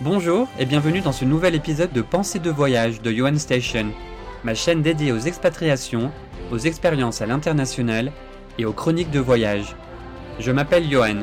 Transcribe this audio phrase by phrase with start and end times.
[0.00, 3.92] Bonjour et bienvenue dans ce nouvel épisode de Pensée de voyage de Johan Station,
[4.42, 6.10] ma chaîne dédiée aux expatriations,
[6.50, 8.10] aux expériences à l'international
[8.58, 9.76] et aux chroniques de voyage.
[10.40, 11.22] Je m'appelle Johan.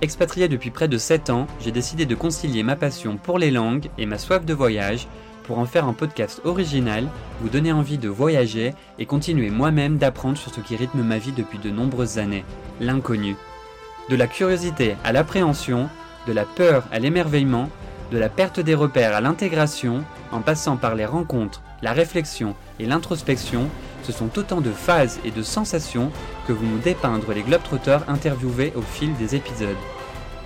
[0.00, 3.90] Expatrié depuis près de 7 ans, j'ai décidé de concilier ma passion pour les langues
[3.98, 5.06] et ma soif de voyage
[5.42, 7.06] pour en faire un podcast original,
[7.42, 11.32] vous donner envie de voyager et continuer moi-même d'apprendre sur ce qui rythme ma vie
[11.32, 12.46] depuis de nombreuses années,
[12.80, 13.36] l'inconnu.
[14.08, 15.90] De la curiosité à l'appréhension,
[16.26, 17.70] de la peur à l'émerveillement,
[18.10, 22.86] de la perte des repères à l'intégration, en passant par les rencontres, la réflexion et
[22.86, 23.68] l'introspection,
[24.02, 26.10] ce sont autant de phases et de sensations
[26.46, 29.76] que vont nous dépeindre les globetrotters interviewés au fil des épisodes.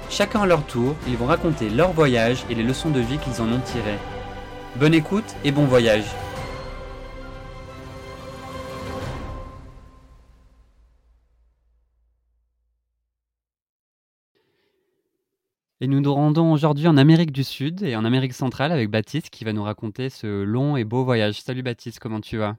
[0.08, 3.40] Chacun à leur tour, ils vont raconter leur voyage et les leçons de vie qu'ils
[3.42, 3.98] en ont tirées.
[4.76, 6.04] Bonne écoute et bon voyage
[15.82, 19.30] Et nous nous rendons aujourd'hui en Amérique du Sud et en Amérique centrale avec Baptiste
[19.30, 21.40] qui va nous raconter ce long et beau voyage.
[21.40, 22.58] Salut Baptiste, comment tu vas?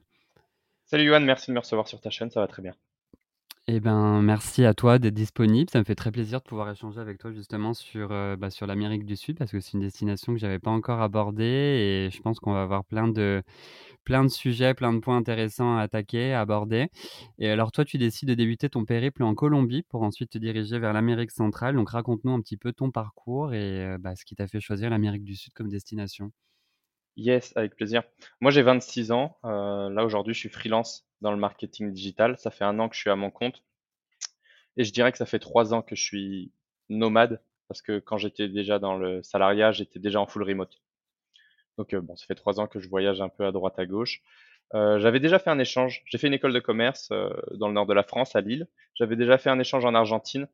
[0.86, 2.74] Salut Johan, merci de me recevoir sur ta chaîne, ça va très bien.
[3.68, 5.70] Eh ben, merci à toi d'être disponible.
[5.70, 9.04] Ça me fait très plaisir de pouvoir échanger avec toi justement sur, euh, bah, l'Amérique
[9.06, 12.40] du Sud parce que c'est une destination que j'avais pas encore abordée et je pense
[12.40, 13.42] qu'on va avoir plein de,
[14.04, 16.88] plein de sujets, plein de points intéressants à attaquer, à aborder.
[17.38, 20.78] Et alors toi, tu décides de débuter ton périple en Colombie pour ensuite te diriger
[20.80, 21.76] vers l'Amérique centrale.
[21.76, 24.90] Donc raconte-nous un petit peu ton parcours et euh, bah, ce qui t'a fait choisir
[24.90, 26.32] l'Amérique du Sud comme destination.
[27.16, 28.02] Yes, avec plaisir.
[28.40, 29.38] Moi, j'ai 26 ans.
[29.44, 32.38] Euh, là, aujourd'hui, je suis freelance dans le marketing digital.
[32.38, 33.62] Ça fait un an que je suis à mon compte.
[34.76, 36.52] Et je dirais que ça fait trois ans que je suis
[36.88, 40.82] nomade parce que quand j'étais déjà dans le salariat, j'étais déjà en full remote.
[41.78, 43.86] Donc, euh, bon, ça fait trois ans que je voyage un peu à droite à
[43.86, 44.22] gauche.
[44.74, 46.02] Euh, j'avais déjà fait un échange.
[46.06, 47.10] J'ai fait une école de commerce
[47.52, 48.66] dans le nord de la France, à Lille.
[48.94, 50.48] J'avais déjà fait un échange en Argentine.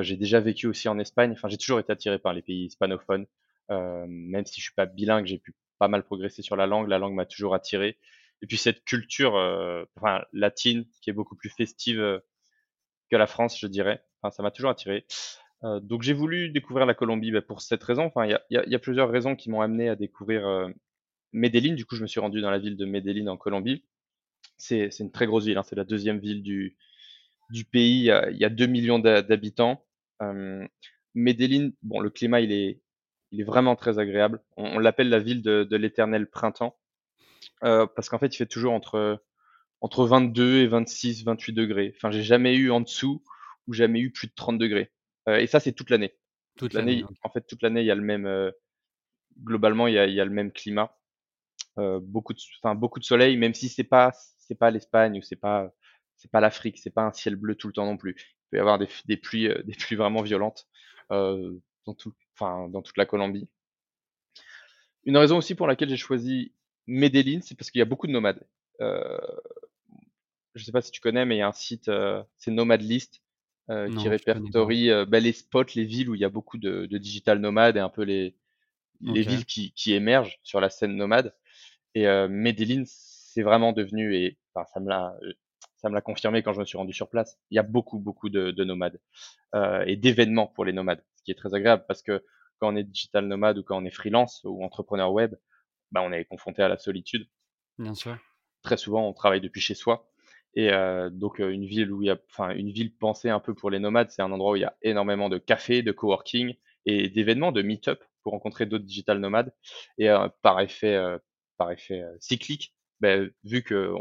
[0.00, 1.32] j'ai déjà vécu aussi en Espagne.
[1.32, 3.26] Enfin, j'ai toujours été attiré par les pays hispanophones.
[3.68, 6.88] Même si je suis pas bilingue, j'ai pu pas mal progresser sur la langue.
[6.88, 7.98] La langue m'a toujours attiré.
[8.42, 9.84] Et puis cette culture euh,
[10.32, 12.20] latine qui est beaucoup plus festive euh,
[13.10, 14.04] que la France, je dirais.
[14.30, 15.06] Ça m'a toujours attiré.
[15.64, 18.04] Euh, donc j'ai voulu découvrir la Colombie bah, pour cette raison.
[18.04, 20.68] Enfin, il y a, plusieurs raisons qui m'ont amené à découvrir euh,
[21.32, 21.74] Medellín.
[21.74, 23.84] Du coup, je me suis rendu dans la ville de Medellín en Colombie.
[24.56, 25.58] C'est une très grosse ville.
[25.58, 25.62] Hein.
[25.62, 26.76] C'est la deuxième ville du,
[27.72, 28.00] pays.
[28.00, 29.84] Il y a, il y a 2 millions d'habitants.
[30.22, 30.66] Euh,
[31.14, 32.80] Medellín, bon, le climat il est
[33.32, 34.40] il est vraiment très agréable.
[34.56, 36.78] On, on l'appelle la ville de, de l'éternel printemps
[37.64, 39.22] euh, parce qu'en fait, il fait toujours entre
[39.80, 41.94] entre 22 et 26, 28 degrés.
[41.96, 43.22] Enfin, j'ai jamais eu en dessous
[43.66, 44.92] ou jamais eu plus de 30 degrés.
[45.28, 46.14] Euh, et ça, c'est toute l'année.
[46.58, 47.04] Toute, l'année.
[47.22, 48.26] En fait, toute l'année, il y a le même.
[48.26, 48.50] Euh,
[49.42, 50.98] globalement, il y a, il y a le même climat.
[51.78, 55.22] Euh, beaucoup de, enfin, beaucoup de soleil, même si c'est pas, c'est pas l'Espagne ou
[55.22, 55.70] c'est pas,
[56.16, 58.16] c'est pas l'Afrique, c'est pas un ciel bleu tout le temps non plus.
[58.18, 60.66] Il peut y avoir des, des pluies, euh, des pluies vraiment violentes
[61.12, 63.48] euh, dans tout, enfin, dans toute la Colombie.
[65.04, 66.52] Une raison aussi pour laquelle j'ai choisi
[66.86, 68.46] Medellín, c'est parce qu'il y a beaucoup de nomades.
[68.80, 69.18] Euh,
[70.54, 72.82] je sais pas si tu connais, mais il y a un site, euh, c'est Nomad
[72.82, 73.22] List,
[73.70, 76.86] euh, non, qui répertorie bah, les spots, les villes où il y a beaucoup de,
[76.86, 78.34] de digital nomades et un peu les,
[79.00, 81.34] villes qui, qui, émergent sur la scène nomade.
[81.94, 85.16] Et Medellín, c'est vraiment devenu, et enfin, ça me l'a
[85.80, 87.38] ça me l'a confirmé quand je me suis rendu sur place.
[87.50, 89.00] Il y a beaucoup, beaucoup de, de nomades
[89.54, 92.24] euh, et d'événements pour les nomades, ce qui est très agréable parce que
[92.58, 95.34] quand on est digital nomade ou quand on est freelance ou entrepreneur web,
[95.92, 97.28] bah, on est confronté à la solitude.
[97.78, 98.16] Bien sûr.
[98.62, 100.10] Très souvent, on travaille depuis chez soi.
[100.54, 103.54] Et euh, donc, une ville où il y a, enfin, une ville pensée un peu
[103.54, 106.54] pour les nomades, c'est un endroit où il y a énormément de cafés, de coworking
[106.86, 109.54] et d'événements, de meet-up pour rencontrer d'autres digital nomades.
[109.96, 111.18] Et euh, par effet, euh,
[111.56, 113.94] par effet cyclique, bah, vu que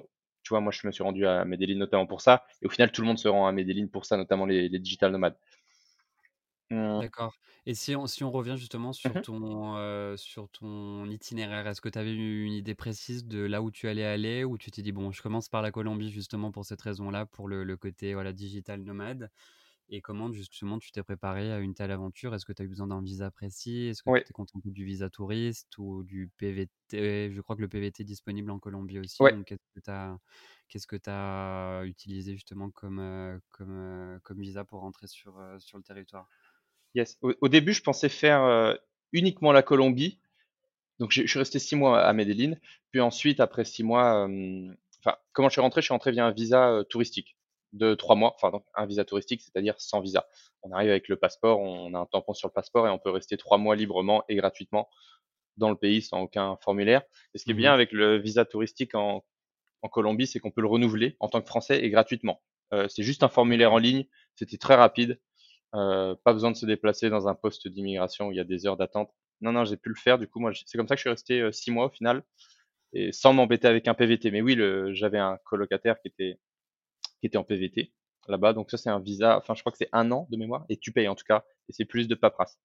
[0.44, 2.44] tu vois, moi, je me suis rendu à Medellín notamment pour ça.
[2.62, 4.80] Et au final, tout le monde se rend à Medellín pour ça, notamment les, les
[4.80, 5.38] digital nomades.
[6.72, 7.02] Mmh.
[7.02, 7.40] D'accord.
[7.66, 11.80] Et si on, si on revient justement sur, mmh ton, euh, sur ton itinéraire, est-ce
[11.80, 14.82] que tu avais une idée précise de là où tu allais aller ou tu t'es
[14.82, 18.14] dit, bon, je commence par la Colombie justement pour cette raison-là, pour le, le, côté
[18.16, 19.30] voilà, digital nomade
[19.90, 22.36] Et comment justement tu t'es préparé à une telle aventure?
[22.36, 23.88] Est-ce que tu as eu besoin d'un visa précis?
[23.88, 24.22] Est-ce que oui.
[24.22, 28.06] tu t'es contenté du visa touriste ou du PVT Je crois que le PVT est
[28.06, 29.20] disponible en Colombie aussi.
[29.20, 29.34] Ouais.
[29.34, 30.18] Donc, qu'est-ce que tu as,
[30.70, 35.78] qu'est-ce que tu utilisé justement comme, euh, comme, euh, comme visa pour rentrer sur, sur
[35.78, 36.30] le territoire?
[36.96, 37.18] Yes.
[37.22, 38.74] Au, au, début, je pensais faire euh,
[39.12, 40.20] uniquement la Colombie.
[41.00, 42.60] Donc, je, je, suis resté six mois à Medellín.
[42.92, 45.82] Puis ensuite, après six mois, euh, enfin, comment je suis rentré?
[45.82, 47.38] Je suis rentré via un visa euh, touristique
[47.74, 48.34] de trois mois.
[48.36, 50.28] Enfin, donc, un visa touristique, c'est-à-dire sans visa.
[50.64, 53.12] On arrive avec le passeport, on a un tampon sur le passeport et on peut
[53.12, 54.90] rester trois mois librement et gratuitement
[55.58, 57.04] dans le pays sans aucun formulaire.
[57.34, 59.24] Et ce qui est bien avec le visa touristique en,
[59.82, 62.42] en Colombie, c'est qu'on peut le renouveler en tant que Français et gratuitement.
[62.74, 64.06] Euh, c'est juste un formulaire en ligne.
[64.36, 65.20] C'était très rapide.
[65.72, 68.78] Pas besoin de se déplacer dans un poste d'immigration où il y a des heures
[68.78, 69.12] d'attente.
[69.42, 70.18] Non, non, j'ai pu le faire.
[70.18, 72.24] Du coup, moi, c'est comme ça que je suis resté six mois au final
[72.94, 74.32] et sans m'embêter avec un PVT.
[74.32, 74.58] Mais oui,
[74.94, 76.40] j'avais un colocataire qui était
[77.22, 77.92] qui était en PVT
[78.28, 78.54] là-bas.
[78.54, 79.38] Donc ça, c'est un visa.
[79.38, 81.46] Enfin, je crois que c'est un an de mémoire et tu payes en tout cas.
[81.70, 82.60] Et c'est plus de paperasse.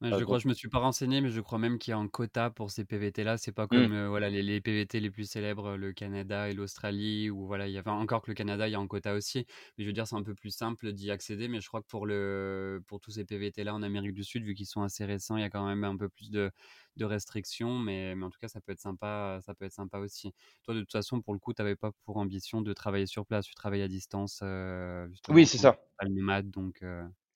[0.00, 1.94] Je Euh, crois, donc, je me suis pas renseigné, mais je crois même qu'il y
[1.94, 3.36] a un quota pour ces PVT-là.
[3.36, 6.54] C'est pas hmm, comme euh, voilà les, les PVT les plus célèbres, le Canada et
[6.54, 9.14] l'Australie, ou voilà, il y avait encore que le Canada, il y a un quota
[9.14, 9.44] aussi.
[9.76, 11.48] Mais je veux dire, c'est un peu plus simple d'y accéder.
[11.48, 14.54] Mais je crois que pour le pour tous ces PVT-là en Amérique du Sud, vu
[14.54, 16.52] qu'ils sont assez récents, il y a quand même un peu plus de,
[16.96, 17.78] de restrictions.
[17.80, 20.32] Mais, mais en tout cas, ça peut être sympa, ça peut être sympa aussi.
[20.62, 23.26] Toi, de toute façon, pour le coup, tu n'avais pas pour ambition de travailler sur
[23.26, 23.46] place.
[23.46, 25.78] Tu travailles à distance, euh, oui, c'est ça.
[26.08, 26.82] nomade, donc,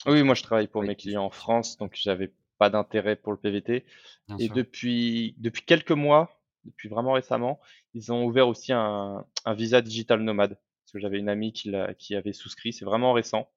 [0.06, 1.31] Oui, moi, je travaille pour mes clients en.
[1.31, 2.32] France, donc j'avais
[2.62, 3.85] pas d'intérêt pour le PVT.
[4.29, 4.55] Bien Et sûr.
[4.55, 7.59] depuis, depuis quelques mois, depuis vraiment récemment,
[7.93, 10.56] ils ont ouvert aussi un, un visa digital nomade.
[10.85, 12.73] Parce que j'avais une amie qui, qui avait souscrit.
[12.73, 13.49] C'est vraiment récent.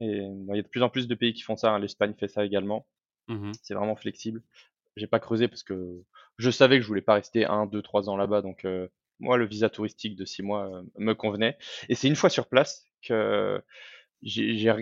[0.00, 1.72] Et il y a de plus en plus de pays qui font ça.
[1.72, 1.80] hein.
[1.80, 2.86] L'Espagne fait ça également.
[3.26, 3.50] Mhm.
[3.62, 4.42] C'est vraiment flexible.
[4.96, 6.04] J'ai pas creusé parce que
[6.38, 8.42] je savais que je voulais pas rester un, deux, trois ans là-bas.
[8.42, 8.86] Donc, euh,
[9.18, 11.58] moi, le visa touristique de six mois euh, me convenait.
[11.88, 13.60] Et c'est une fois sur place que
[14.22, 14.72] j'ai,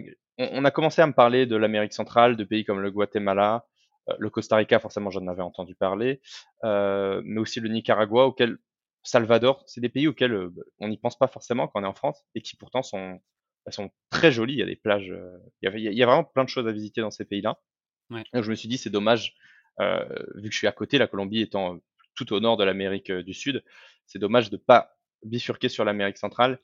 [0.43, 3.67] on, on a commencé à me parler de l'Amérique centrale, de pays comme le Guatemala,
[4.09, 6.21] euh, le Costa Rica, forcément j'en avais entendu parler,
[6.65, 8.59] euh, mais aussi le Nicaragua, auquel
[9.03, 11.95] Salvador, c'est des pays auxquels euh, on n'y pense pas forcément quand on est en
[11.95, 13.21] France et qui pourtant sont,
[13.67, 14.55] elles sont très jolies.
[14.55, 15.13] Il y a des plages,
[15.63, 17.61] il, y a, il y a vraiment plein de choses à visiter dans ces pays-là.
[18.11, 18.25] Ouais.
[18.33, 19.35] Donc je me suis dit c'est dommage,
[19.81, 20.05] euh,
[20.37, 21.79] vu que je suis à côté, la Colombie étant
[22.15, 23.65] tout au nord de l'Amérique du Sud,
[24.07, 26.59] c'est dommage de pas bifurquer sur l'Amérique centrale.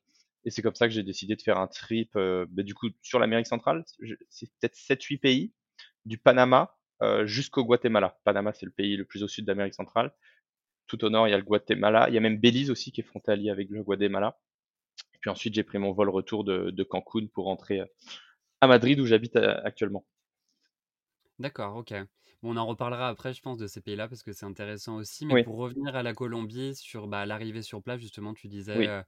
[0.44, 2.88] Et c'est comme ça que j'ai décidé de faire un trip, euh, bah, du coup,
[3.02, 3.84] sur l'Amérique centrale.
[4.30, 5.52] C'est peut-être sept huit pays,
[6.04, 8.18] du Panama euh, jusqu'au Guatemala.
[8.24, 10.12] Panama, c'est le pays le plus au sud d'Amérique centrale.
[10.86, 12.08] Tout au nord, il y a le Guatemala.
[12.08, 14.38] Il y a même Belize aussi qui est frontalier avec le Guatemala.
[15.14, 17.86] Et puis ensuite, j'ai pris mon vol retour de, de Cancun pour rentrer euh,
[18.60, 20.06] à Madrid où j'habite actuellement.
[21.38, 21.94] D'accord, OK.
[22.42, 25.26] Bon, on en reparlera après, je pense, de ces pays-là parce que c'est intéressant aussi.
[25.26, 28.72] Mais Oui, pour revenir à la Colombie, sur bah, l'arrivée sur place, justement, tu disais
[28.74, 28.86] oui.
[28.86, 29.02] euh,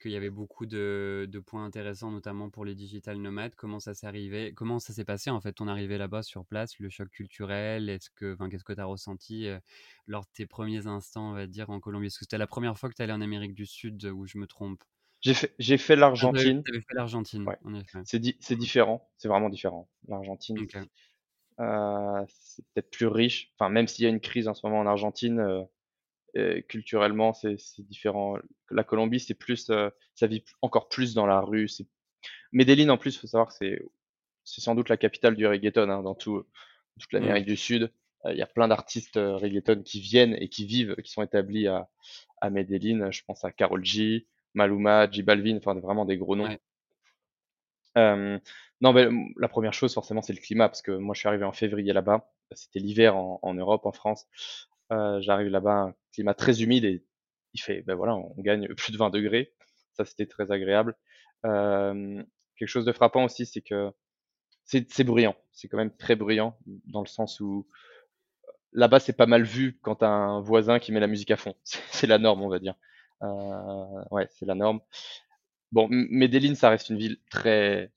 [0.00, 3.54] qu'il y avait beaucoup de, de points intéressants, notamment pour les digital nomades.
[3.56, 4.52] Comment ça s'est arrivé?
[4.54, 7.88] Comment ça s'est passé en fait ton arrivée là-bas sur place, le choc culturel?
[7.90, 9.58] Est-ce que, qu'est-ce que tu as ressenti euh,
[10.06, 12.06] lors de tes premiers instants, on va dire, en Colombie?
[12.06, 14.38] Est-ce que c'était la première fois que tu allais en Amérique du Sud, où je
[14.38, 14.82] me trompe?
[15.20, 16.64] J'ai fait, j'ai fait Ah, l'Argentine.
[16.86, 17.58] fait l'Argentine, Ouais.
[18.04, 19.10] C'est di- c'est différent.
[19.18, 19.88] C'est vraiment différent.
[20.08, 20.68] L'Argentine.
[21.60, 23.52] Euh, c'est peut-être plus riche.
[23.58, 25.62] Enfin, même s'il y a une crise en ce moment en Argentine, euh,
[26.36, 28.36] euh, culturellement, c'est différent.
[28.70, 31.68] La Colombie, c'est plus, euh, ça vit encore plus dans la rue.
[31.68, 31.86] C'est
[32.52, 33.80] Medellín, en plus, faut savoir que c'est
[34.44, 36.44] c'est sans doute la capitale du reggaeton hein, dans tout,
[37.00, 37.16] toute Hmm.
[37.16, 37.92] l'Amérique du Sud.
[38.26, 41.22] Euh, Il y a plein d'artistes euh, reggaeton qui viennent et qui vivent, qui sont
[41.22, 41.88] établis à,
[42.40, 43.10] à Medellín.
[43.10, 46.48] Je pense à Karol G, Maluma, J Balvin, enfin vraiment des gros noms.
[46.48, 46.60] Ouais.
[47.98, 48.38] Euh,
[48.80, 51.28] non, mais mm, la première chose, forcément, c'est le climat, parce que moi, je suis
[51.28, 52.30] arrivé en février là-bas.
[52.54, 54.26] C'était l'hiver en, Europe, en France.
[54.92, 57.04] Euh, j'arrive là-bas, un climat très humide et
[57.54, 59.52] il fait, ben voilà, on gagne plus de 20 degrés.
[59.94, 60.96] Ça, c'était très agréable.
[61.44, 62.22] Euh,
[62.56, 63.90] quelque chose de frappant aussi, c'est que
[64.64, 65.36] c'est bruyant.
[65.52, 67.66] C'est quand même très bruyant, dans le sens où
[68.72, 71.54] là-bas, c'est pas mal vu quand t'as un voisin qui met la musique à fond.
[71.90, 72.74] C'est la norme, on va dire.
[73.22, 74.80] Euh, ouais, c'est la norme.
[75.72, 77.92] Bon, M- Medellín, ça reste une ville très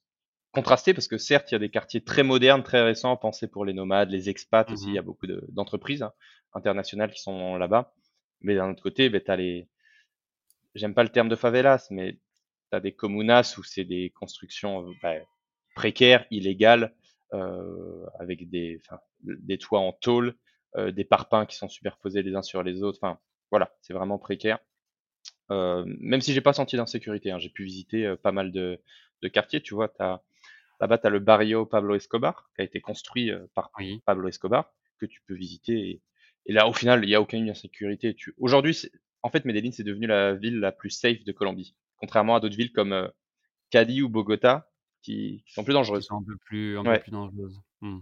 [0.52, 3.66] contrastée parce que certes, il y a des quartiers très modernes, très récents, pensés pour
[3.66, 4.90] les nomades, les expats aussi.
[4.90, 6.14] Il y a beaucoup de- d'entreprises hein,
[6.54, 7.94] internationales qui sont là-bas.
[8.42, 9.68] Mais d'un autre côté, ben, t'as les,
[10.76, 12.18] j'aime pas le terme de favelas, mais
[12.72, 15.24] t'as des comunas où c'est des constructions euh, ben,
[15.76, 16.94] précaires, illégales,
[17.34, 18.82] euh, avec des,
[19.24, 20.36] des toits en tôle,
[20.78, 23.00] euh, des parpaings qui sont superposés les uns sur les autres.
[23.02, 23.20] Enfin,
[23.52, 24.60] voilà, c'est vraiment précaire.
[25.52, 28.82] Euh, même si j'ai pas senti d'insécurité, hein, j'ai pu visiter euh, pas mal de,
[29.22, 29.62] de quartiers.
[29.62, 30.22] Tu vois, t'as,
[30.80, 34.02] là-bas, tu as le barrio Pablo Escobar, qui a été construit euh, par Oui.
[34.06, 35.74] Pablo Escobar, que tu peux visiter.
[35.90, 36.02] Et,
[36.46, 38.14] et là, au final, il n'y a aucune insécurité.
[38.16, 38.34] Tu...
[38.38, 38.78] Aujourd'hui,
[39.24, 41.76] en fait, Medellín, c'est devenu la ville la plus safe de Colombie.
[41.98, 43.08] Contrairement à d'autres villes comme euh,
[43.70, 44.72] Cali ou Bogota,
[45.02, 46.06] qui, qui sont plus Qui dangereuses.
[46.06, 47.00] sont un peu plus un peu Ouais.
[47.00, 47.62] plus dangereuses.
[47.82, 48.00] Mmh.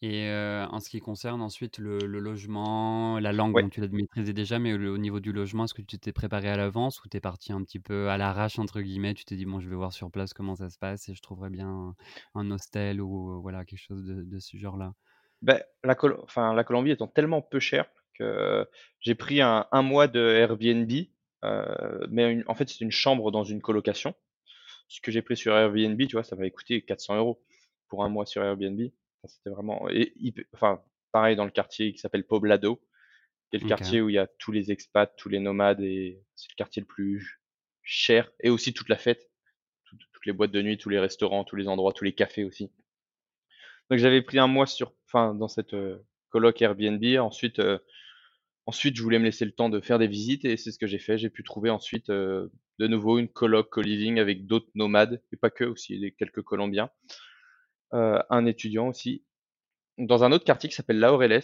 [0.00, 3.62] Et en ce qui concerne ensuite le le logement, la langue, Ouais.
[3.62, 6.12] bon tu l'as maîtrisé déjà, mais le au niveau du logement, est-ce que tu t'es
[6.12, 9.14] préparé à l'avance ou tu es parti un petit peu «à l'arrache» entre guillemets?
[9.14, 11.20] Tu t'es dit: «Bon, je vais voir sur place comment ça se passe et je
[11.22, 11.96] trouverai bien
[12.34, 14.94] un hostel» ou voilà quelque chose de de ce genre-là?
[15.42, 18.66] Ben, la, Col- enfin, la Colombie étant tellement peu chère que
[19.00, 20.90] j'ai pris un, un mois de Airbnb,
[21.44, 24.14] euh, mais une- en fait, c'est une chambre dans une colocation.
[24.88, 27.42] Ce que j'ai pris sur Airbnb, tu vois, ça m'avait coûté 400 euros
[27.88, 28.80] pour un mois sur Airbnb.
[29.28, 30.12] C'était vraiment, et,
[30.54, 30.82] enfin,
[31.12, 32.80] pareil dans le quartier qui s'appelle Poblado,
[33.50, 36.22] qui est le quartier où il y a tous les expats, tous les nomades, et
[36.34, 37.40] c'est le quartier le plus
[37.82, 39.30] cher, et aussi toute la fête.
[39.84, 42.44] Toute, toutes les boîtes de nuit, tous les restaurants, tous les endroits, tous les cafés
[42.44, 42.70] aussi.
[43.88, 47.02] Donc j'avais pris un mois sur, enfin, dans cette euh, coloc Airbnb.
[47.18, 47.78] Ensuite, euh,
[48.66, 50.86] ensuite, je voulais me laisser le temps de faire des visites et c'est ce que
[50.86, 51.16] j'ai fait.
[51.16, 55.64] J'ai pu trouver ensuite de nouveau une coloc co-living avec d'autres nomades et pas que
[55.64, 56.90] aussi des quelques Colombiens,
[57.92, 59.24] un étudiant aussi,
[59.98, 61.42] dans un autre quartier qui s'appelle Laureles.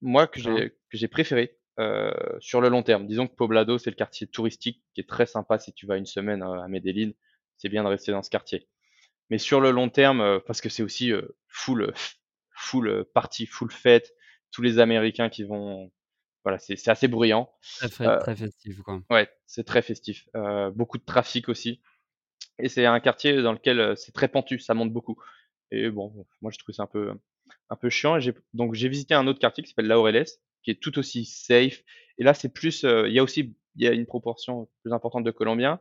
[0.00, 3.06] Moi que j'ai que j'ai préféré euh, sur le long terme.
[3.06, 6.06] Disons que Poblado, c'est le quartier touristique qui est très sympa si tu vas une
[6.06, 7.12] semaine euh, à Medellin.
[7.56, 8.68] C'est bien de rester dans ce quartier.
[9.30, 11.12] Mais sur le long terme, euh, parce que c'est aussi
[11.48, 11.94] full,
[12.50, 14.12] full party, full fête,
[14.50, 15.90] tous les Américains qui vont,
[16.44, 17.50] voilà, c'est assez bruyant.
[17.78, 19.00] Très, très festif, quoi.
[19.08, 20.28] Ouais, c'est très festif.
[20.74, 21.80] beaucoup de trafic aussi.
[22.58, 25.16] Et c'est un quartier dans lequel c'est très pentu, ça monte beaucoup.
[25.72, 27.12] Et bon, moi je trouve ça un peu,
[27.70, 28.16] un peu chiant.
[28.18, 30.26] Et donc j'ai visité un autre quartier qui s'appelle Laureles,
[30.62, 31.82] qui est tout aussi safe.
[32.18, 34.92] Et là, c'est plus, euh, il y a aussi, il y a une proportion plus
[34.92, 35.80] importante de Colombiens,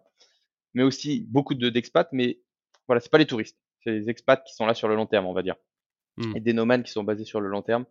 [0.74, 2.08] mais aussi beaucoup de d'expats.
[2.14, 2.40] Mais
[2.88, 5.26] voilà, c'est pas les touristes, c'est les expats qui sont là sur le long terme,
[5.26, 5.56] on va dire,
[6.18, 6.38] mmh.
[6.38, 7.86] et des nomades qui sont basés sur le long terme.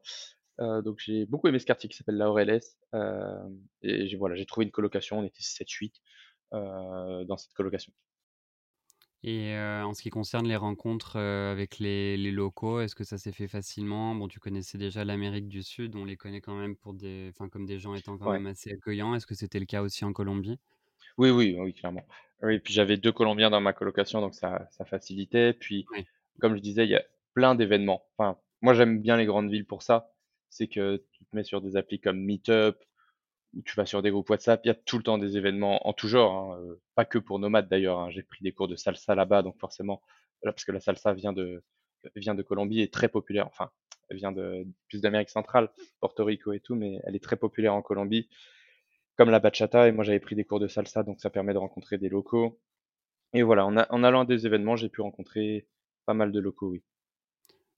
[0.60, 2.60] Euh, donc j'ai beaucoup aimé ce quartier qui s'appelle Laureles.
[2.94, 3.48] Euh,
[3.82, 5.92] et j'ai voilà, j'ai trouvé une colocation, on était 7-8
[6.52, 7.92] euh, dans cette colocation.
[9.22, 13.32] Et en ce qui concerne les rencontres, avec les les locaux, est-ce que ça s'est
[13.32, 14.14] fait facilement?
[14.14, 17.48] Bon, tu connaissais déjà l'Amérique du Sud, on les connaît quand même pour des enfin,
[17.50, 19.14] comme des gens étant quand même assez accueillants.
[19.14, 20.58] Est-ce que c'était le cas aussi en Colombie?
[21.18, 22.04] Oui, oui, oui, clairement.
[22.42, 25.52] Oui, puis j'avais deux Colombiens dans ma colocation, donc ça ça facilitait.
[25.52, 25.86] Puis,
[26.40, 28.04] comme je disais, il y a plein d'événements.
[28.16, 30.12] Enfin, moi, j'aime bien les grandes villes pour ça.
[30.48, 32.76] C'est que tu te mets sur des applis comme Meetup
[33.64, 35.92] tu vas sur des groupes WhatsApp, il y a tout le temps des événements en
[35.92, 37.98] tout genre, hein, euh, pas que pour nomades d'ailleurs.
[37.98, 38.10] Hein.
[38.10, 40.02] J'ai pris des cours de salsa là-bas, donc forcément,
[40.42, 41.62] parce que la salsa vient de
[42.16, 43.46] vient de Colombie et est très populaire.
[43.46, 43.70] Enfin,
[44.08, 47.74] elle vient de plus d'Amérique centrale, Porto Rico et tout, mais elle est très populaire
[47.74, 48.28] en Colombie,
[49.16, 49.88] comme la bachata.
[49.88, 52.60] Et moi, j'avais pris des cours de salsa, donc ça permet de rencontrer des locaux.
[53.34, 55.68] Et voilà, en, en allant à des événements, j'ai pu rencontrer
[56.06, 56.82] pas mal de locaux, oui.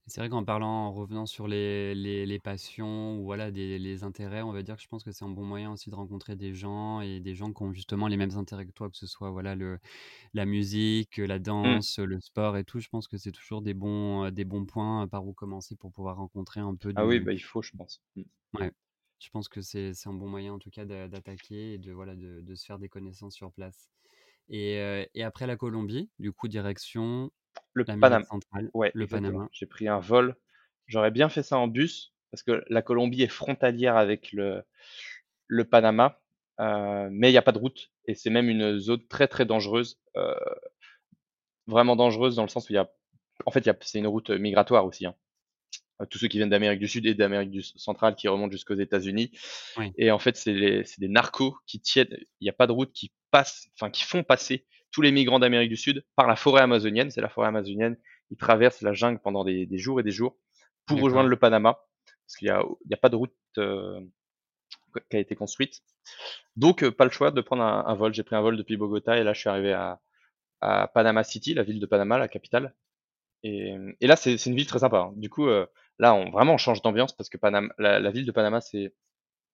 [0.07, 4.03] C'est vrai qu'en parlant en revenant sur les les les passions ou voilà des les
[4.03, 6.35] intérêts, on va dire que je pense que c'est un bon moyen aussi de rencontrer
[6.35, 9.07] des gens et des gens qui ont justement les mêmes intérêts que toi, que ce
[9.07, 9.79] soit voilà le
[10.35, 11.43] la musique, la mmh.
[11.43, 12.81] danse, le sport et tout.
[12.81, 16.17] Je pense que c'est toujours des bons, des bons points par où commencer pour pouvoir
[16.17, 18.03] rencontrer un peu Ah oui, bah, il faut, je pense.
[18.17, 18.23] Mmh.
[18.55, 18.73] Ouais,
[19.21, 22.17] je pense que c'est c'est un bon moyen en tout cas d'attaquer et de voilà
[22.17, 23.89] de de se faire des connaissances sur place.
[24.49, 27.31] Et et après la Colombie, du coup direction
[27.73, 28.25] le Panama.
[28.75, 29.49] Ouais, le Panama.
[29.53, 30.37] J'ai pris un vol.
[30.87, 34.63] J'aurais bien fait ça en bus parce que la Colombie est frontalière avec le,
[35.47, 36.21] le Panama,
[36.61, 39.45] euh, mais il n'y a pas de route et c'est même une zone très très
[39.45, 40.35] dangereuse, euh,
[41.67, 42.91] vraiment dangereuse dans le sens où il y a,
[43.47, 45.07] en fait, c'est une route migratoire aussi.
[45.07, 45.15] Hein.
[46.11, 49.31] Tous ceux qui viennent d'Amérique du Sud et d'Amérique centrale qui remontent jusqu'aux États-Unis.
[49.97, 50.53] Et en fait, c'est
[50.99, 52.17] des narcos qui tiennent.
[52.41, 55.39] Il n'y a pas de route qui passe, enfin qui font passer tous les migrants
[55.39, 57.11] d'Amérique du Sud par la forêt amazonienne.
[57.11, 57.97] C'est la forêt amazonienne.
[58.31, 60.37] Ils traversent la jungle pendant des, jours et des jours
[60.87, 61.81] pour rejoindre le Panama,
[62.27, 64.01] parce qu'il n'y a, a, pas de route euh,
[65.11, 65.81] qui a été construite.
[66.57, 68.13] Donc, euh, pas le choix de prendre un, vol.
[68.15, 70.01] J'ai pris un vol depuis Bogota et là, je suis arrivé à,
[70.61, 72.75] à Panama City, la ville de Panama, la capitale.
[73.43, 74.99] Et, et là, c'est une ville très sympa.
[74.99, 75.13] Hein.
[75.17, 75.67] Du coup, euh,
[75.99, 78.95] là, on vraiment on change d'ambiance parce que Panama, la, la, ville de Panama, c'est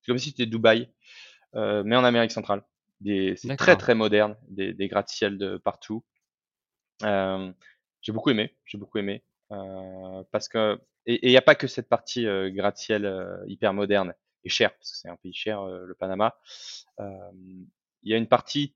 [0.06, 0.90] comme si c'était Dubaï,
[1.54, 2.62] mais en Amérique centrale
[3.04, 6.04] c'est très très moderne, des, des gratte-ciel de partout.
[7.04, 7.52] Euh,
[8.00, 11.66] j'ai beaucoup aimé, j'ai beaucoup aimé euh, parce que et il n'y a pas que
[11.66, 14.14] cette partie euh, gratte-ciel euh, hyper moderne
[14.44, 16.36] et cher parce que c'est un pays cher euh, le Panama.
[16.98, 18.74] Il y a une partie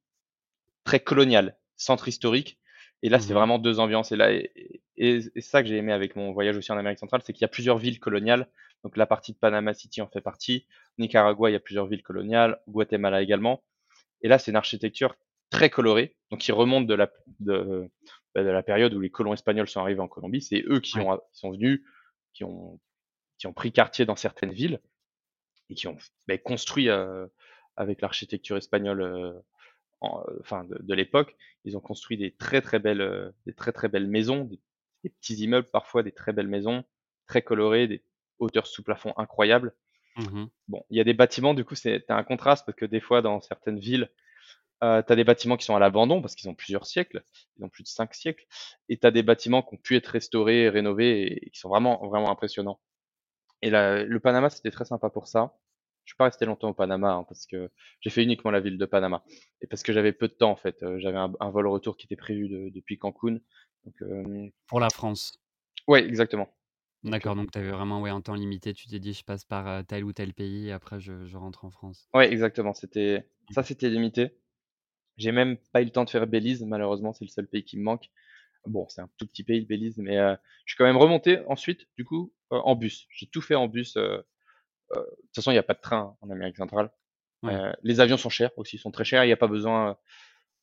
[0.84, 2.58] très coloniale, centre historique
[3.02, 5.76] et là c'est mmh vraiment deux ambiances et là et, et, et ça que j'ai
[5.76, 8.48] aimé avec mon voyage aussi en Amérique centrale, c'est qu'il y a plusieurs villes coloniales.
[8.84, 10.66] Donc la partie de Panama City en fait partie.
[10.98, 12.60] Nicaragua, il y a plusieurs villes coloniales.
[12.68, 13.62] Guatemala également.
[14.22, 15.16] Et là, c'est une architecture
[15.50, 17.10] très colorée, donc qui remonte de la,
[17.40, 17.90] de,
[18.34, 20.40] bah, de, la période où les colons espagnols sont arrivés en Colombie.
[20.40, 21.82] C'est eux qui, ont, qui sont venus,
[22.32, 22.80] qui ont,
[23.38, 24.80] qui ont pris quartier dans certaines villes
[25.68, 27.26] et qui ont bah, construit euh,
[27.76, 29.32] avec l'architecture espagnole euh,
[30.00, 31.36] en, enfin de, de l'époque.
[31.64, 34.60] Ils ont construit des très très belles, euh, des très très belles maisons, des,
[35.04, 36.84] des, petits immeubles parfois, des très belles maisons,
[37.26, 38.02] très colorées, des
[38.38, 39.74] hauteurs sous plafond incroyables.
[40.16, 43.00] Mmh bon, il y a des bâtiments, du coup, c'est un contraste parce que des
[43.00, 44.10] fois, dans certaines villes,
[44.82, 47.22] euh, tu as des bâtiments qui sont à l'abandon parce qu'ils ont plusieurs siècles,
[47.56, 48.46] ils ont plus de cinq siècles,
[48.88, 52.04] et tu as des bâtiments qui ont pu être restaurés, rénovés et qui sont vraiment,
[52.06, 52.80] vraiment impressionnants.
[53.62, 55.56] Et là, le Panama, c'était très sympa pour ça.
[56.04, 58.76] Je suis pas resté longtemps au Panama hein, parce que j'ai fait uniquement la ville
[58.76, 59.22] de Panama
[59.60, 60.82] et parce que j'avais peu de temps en fait.
[60.82, 63.38] Euh, j'avais un, un, vol retour qui était prévu de, depuis Cancun.
[63.84, 64.48] Donc, euh...
[64.66, 65.40] Pour la France.
[65.86, 66.52] Ouais, exactement.
[67.04, 68.74] D'accord, donc tu avais vraiment ouais, un temps limité.
[68.74, 71.64] Tu t'es dit, je passe par tel ou tel pays et après je, je rentre
[71.64, 72.08] en France.
[72.14, 72.74] Ouais, exactement.
[72.74, 74.38] C'était ça, c'était limité.
[75.16, 77.76] J'ai même pas eu le temps de faire Belize, malheureusement, c'est le seul pays qui
[77.76, 78.08] me manque.
[78.66, 82.04] Bon, c'est un tout petit pays, Belize, mais je suis quand même remonté ensuite, du
[82.04, 83.06] coup, en bus.
[83.10, 83.94] J'ai tout fait en bus.
[83.94, 84.24] de
[84.90, 86.90] toute façon, il n'y a pas de train en Amérique centrale.
[87.82, 89.24] les avions sont chers aussi, sont très chers.
[89.24, 89.98] Il n'y a pas besoin.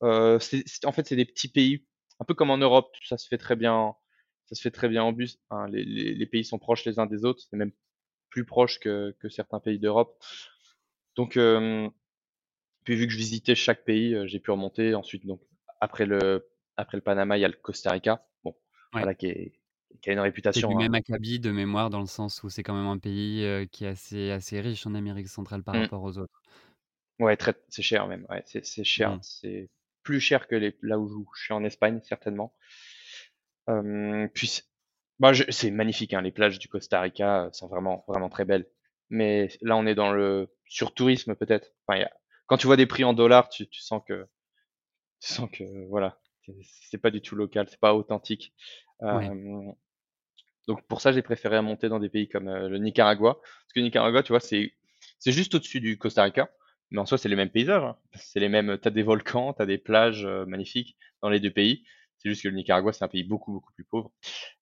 [0.00, 1.86] en fait, c'est des petits pays,
[2.18, 2.96] un peu comme en Europe.
[3.04, 3.94] Ça se fait très bien.
[4.50, 5.38] Ça se fait très bien en bus.
[5.50, 5.68] Hein.
[5.68, 7.40] les, les, pays sont proches les uns des autres.
[7.48, 7.70] C'est même
[8.30, 10.20] plus proche que, que certains pays d'Europe.
[11.14, 11.38] Donc,
[12.84, 14.94] puis vu que je visitais chaque pays, j'ai pu remonter.
[14.94, 15.40] Ensuite, donc
[15.80, 18.26] après le après le Panama, il y a le Costa Rica.
[18.42, 18.56] Bon,
[18.92, 19.52] voilà qui, est,
[20.00, 20.68] qui a une réputation.
[20.68, 20.78] C'est hein.
[20.78, 23.88] même acabit de mémoire dans le sens où c'est quand même un pays qui est
[23.88, 25.82] assez assez riche en Amérique centrale par mmh.
[25.82, 26.42] rapport aux autres.
[27.20, 28.26] Ouais, très, c'est cher même.
[28.30, 29.16] Ouais, c'est, cher.
[29.16, 29.20] Mmh.
[29.22, 29.70] C'est
[30.02, 32.54] plus cher que les, là où je suis en Espagne certainement.
[34.34, 34.62] Puis
[35.18, 38.66] bah, c'est magnifique, hein, les plages du Costa Rica sont vraiment vraiment très belles.
[39.10, 41.72] Mais là, on est dans le surtourisme peut-être.
[41.86, 42.10] Enfin, y a,
[42.46, 44.26] quand tu vois des prix en dollars, tu, tu sens que
[45.20, 46.18] tu sens que voilà,
[46.90, 48.54] c'est pas du tout local, c'est pas authentique.
[49.02, 49.72] Euh,
[50.66, 53.80] donc pour ça, j'ai préféré monter dans des pays comme euh, le Nicaragua, parce que
[53.80, 54.72] Nicaragua, tu vois, c'est
[55.18, 56.50] c'est juste au-dessus du Costa Rica,
[56.90, 57.82] mais en soi, c'est les mêmes paysages.
[57.82, 57.96] Hein.
[58.14, 58.78] C'est les mêmes.
[58.78, 61.84] T'as des volcans, t'as des plages euh, magnifiques dans les deux pays.
[62.20, 64.12] C'est juste que le Nicaragua, c'est un pays beaucoup beaucoup plus pauvre,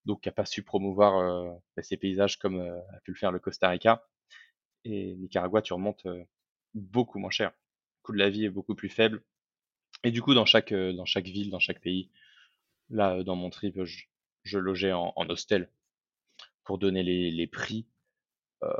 [0.07, 3.41] donc qui a pas su promouvoir bah, ces paysages comme a pu le faire le
[3.41, 4.07] Costa Rica.
[4.85, 6.07] Et Nicaragua, tu remontes
[6.75, 7.51] beaucoup moins cher.
[7.51, 9.23] Le coût de la vie est beaucoup plus faible.
[10.05, 12.11] Et du coup, dans chaque, euh, dans chaque ville, dans chaque pays,
[12.91, 14.05] là, euh, dans mon trip, je,
[14.45, 15.71] je logeais en, en, hostel
[16.65, 17.87] pour donner les, les prix.
[18.65, 18.73] Euh,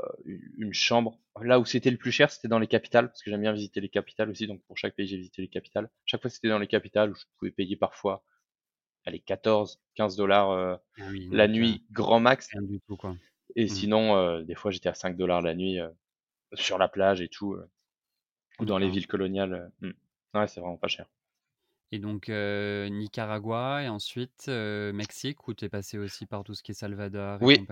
[0.57, 1.17] une chambre.
[1.41, 3.79] Là où c'était le plus cher, c'était dans les capitales, parce que j'aime bien visiter
[3.79, 4.45] les capitales aussi.
[4.47, 5.89] Donc pour chaque pays, j'ai visité les capitales.
[6.05, 8.25] Chaque fois, c'était dans les capitales où je pouvais payer parfois,
[9.05, 12.49] allez, 14, 15 dollars euh, ah la nuit, grand max.
[12.55, 13.15] du tout, quoi.
[13.55, 13.69] Et mmh.
[13.69, 15.79] sinon, euh, des fois, j'étais à 5 dollars la nuit
[16.53, 17.57] sur la plage et tout,
[18.59, 19.71] ou dans les villes coloniales.
[19.81, 19.91] Mmh.
[20.35, 21.05] Ouais, c'est vraiment pas cher.
[21.91, 26.71] Et donc Nicaragua et ensuite Mexique où tu es passé aussi par tout ce qui
[26.71, 27.65] est Salvador Oui,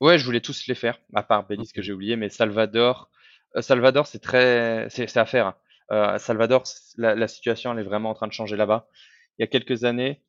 [0.00, 3.10] ouais, je voulais tous les faire, à part Belize que j'ai oublié, mais Salvador,
[3.60, 5.46] Salvador c'est très, c'est à faire.
[5.46, 6.18] Hein.
[6.18, 6.64] Salvador,
[6.96, 8.88] la, situation elle est vraiment en train de changer là-bas.
[9.38, 10.22] Il y a quelques années,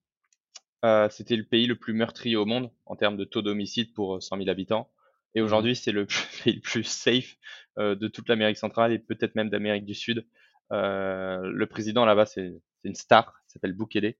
[1.10, 4.38] c'était le pays le plus meurtrier au monde en termes de taux d'homicide pour 100
[4.38, 4.90] 000 habitants.
[5.34, 6.06] Et mmh aujourd'hui, c'est le
[6.44, 7.38] pays le plus safe
[7.78, 10.26] de toute l'Amérique centrale et peut-être même d'Amérique du Sud.
[10.72, 14.16] Euh, le président là-bas, c'est une star, il s'appelle Bukele.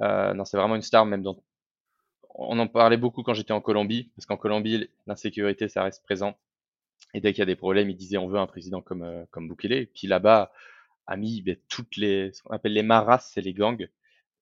[0.00, 1.42] Euh, non, c'est vraiment une star, même dans
[2.34, 6.34] on en parlait beaucoup quand j'étais en Colombie, parce qu'en Colombie, l'insécurité, ça reste présent.
[7.12, 9.24] Et dès qu'il y a des problèmes, il disait on veut un président comme, euh,
[9.30, 9.72] comme Bukele.
[9.72, 10.50] Et puis là-bas,
[11.06, 13.86] a mis ben, toutes les, ce qu'on appelle les maras, c'est les gangs.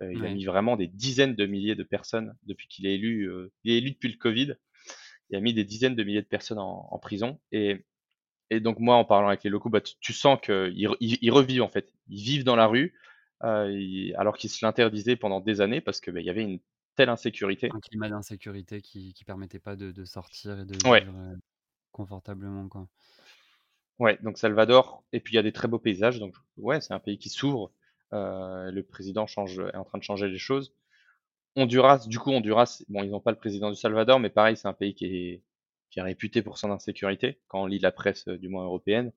[0.03, 3.31] Euh, il a mis vraiment des dizaines de milliers de personnes depuis qu'il est élu.
[3.31, 4.55] Euh, il est élu depuis le Covid.
[5.31, 7.39] Il a mis des dizaines de milliers de personnes en, en prison.
[7.53, 7.85] Et
[8.51, 11.69] et donc moi, en parlant avec les locaux, bah, tu, sens qu'ils ils, revivent en
[11.69, 11.93] fait.
[12.09, 12.95] Ils vivent dans la rue,
[13.45, 16.59] euh, alors qu'ils se l'interdisaient pendant des années parce que bah, il y avait une
[16.97, 17.71] telle insécurité.
[17.73, 21.37] Un climat d'insécurité qui qui permettait pas de, de sortir et de vivre
[21.93, 22.89] confortablement quoi.
[23.99, 26.95] Ouais, donc Salvador, et puis il y a des très beaux paysages, donc ouais, c'est
[26.95, 27.71] un pays qui s'ouvre.
[28.13, 30.75] Euh, le président change, est en train de changer les choses.
[31.57, 34.69] Honduras, du coup, Honduras, bon, ils n'ont pas le président du Salvador, mais pareil, c'est
[34.69, 35.43] un pays qui est
[35.91, 39.13] qui est réputé pour son insécurité quand on lit la presse euh, du moins européenne.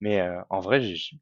[0.00, 1.20] Mais euh, en vrai, j'ai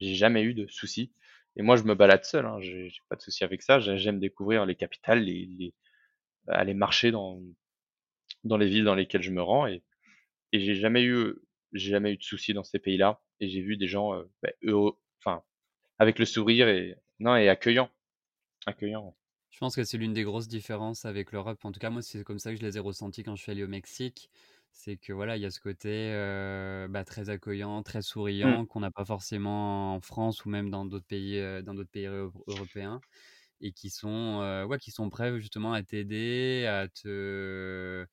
[0.00, 1.12] jamais eu de soucis.
[1.56, 2.46] Et moi, je me balade seul.
[2.46, 3.80] Hein, j'ai pas de soucis avec ça.
[3.80, 5.74] J'aime découvrir les capitales, les, les,
[6.48, 7.40] aller marcher dans
[8.44, 9.66] dans les villes dans lesquelles je me rends.
[9.66, 9.82] Et,
[10.52, 11.34] et j'ai jamais eu
[11.72, 13.20] j'ai jamais eu de soucis dans ces pays-là.
[13.40, 14.50] Et j'ai vu des gens, euh, bah,
[15.20, 15.42] enfin,
[15.98, 17.90] avec le sourire et non et accueillant,
[18.66, 19.14] accueillant.
[19.50, 21.64] Je pense que c'est l'une des grosses différences avec l'Europe.
[21.64, 23.52] En tout cas, moi, c'est comme ça que je les ai ressentis quand je suis
[23.52, 24.30] allé au Mexique.
[24.70, 28.02] C'est que voilà, il y a ce côté euh, bah, très accueillant, très mmh.
[28.02, 31.90] souriant qu'on n'a pas forcément en France ou même dans d'autres pays, euh, dans d'autres
[31.90, 33.02] pays européens,
[33.60, 38.06] et qui sont, euh, ouais, qui sont prêts justement à t'aider, à te,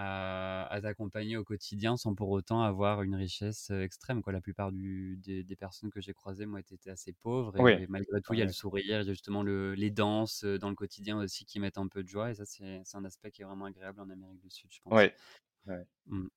[0.00, 4.22] à, t'accompagner au quotidien sans pour autant avoir une richesse extrême.
[4.22, 4.32] Quoi.
[4.32, 7.56] La plupart du, des, personnes que j'ai croisées, moi, étaient assez pauvres.
[7.68, 10.44] Et, malgré tout, il y a le sourire, il y a justement le, les danses
[10.44, 12.30] dans le quotidien aussi qui mettent un peu de joie.
[12.30, 14.92] Et ça, c'est un aspect qui est vraiment agréable en Amérique du Sud, je pense.
[14.92, 15.14] Ouais.
[15.66, 15.84] ouais.
[16.06, 16.28] Mmh.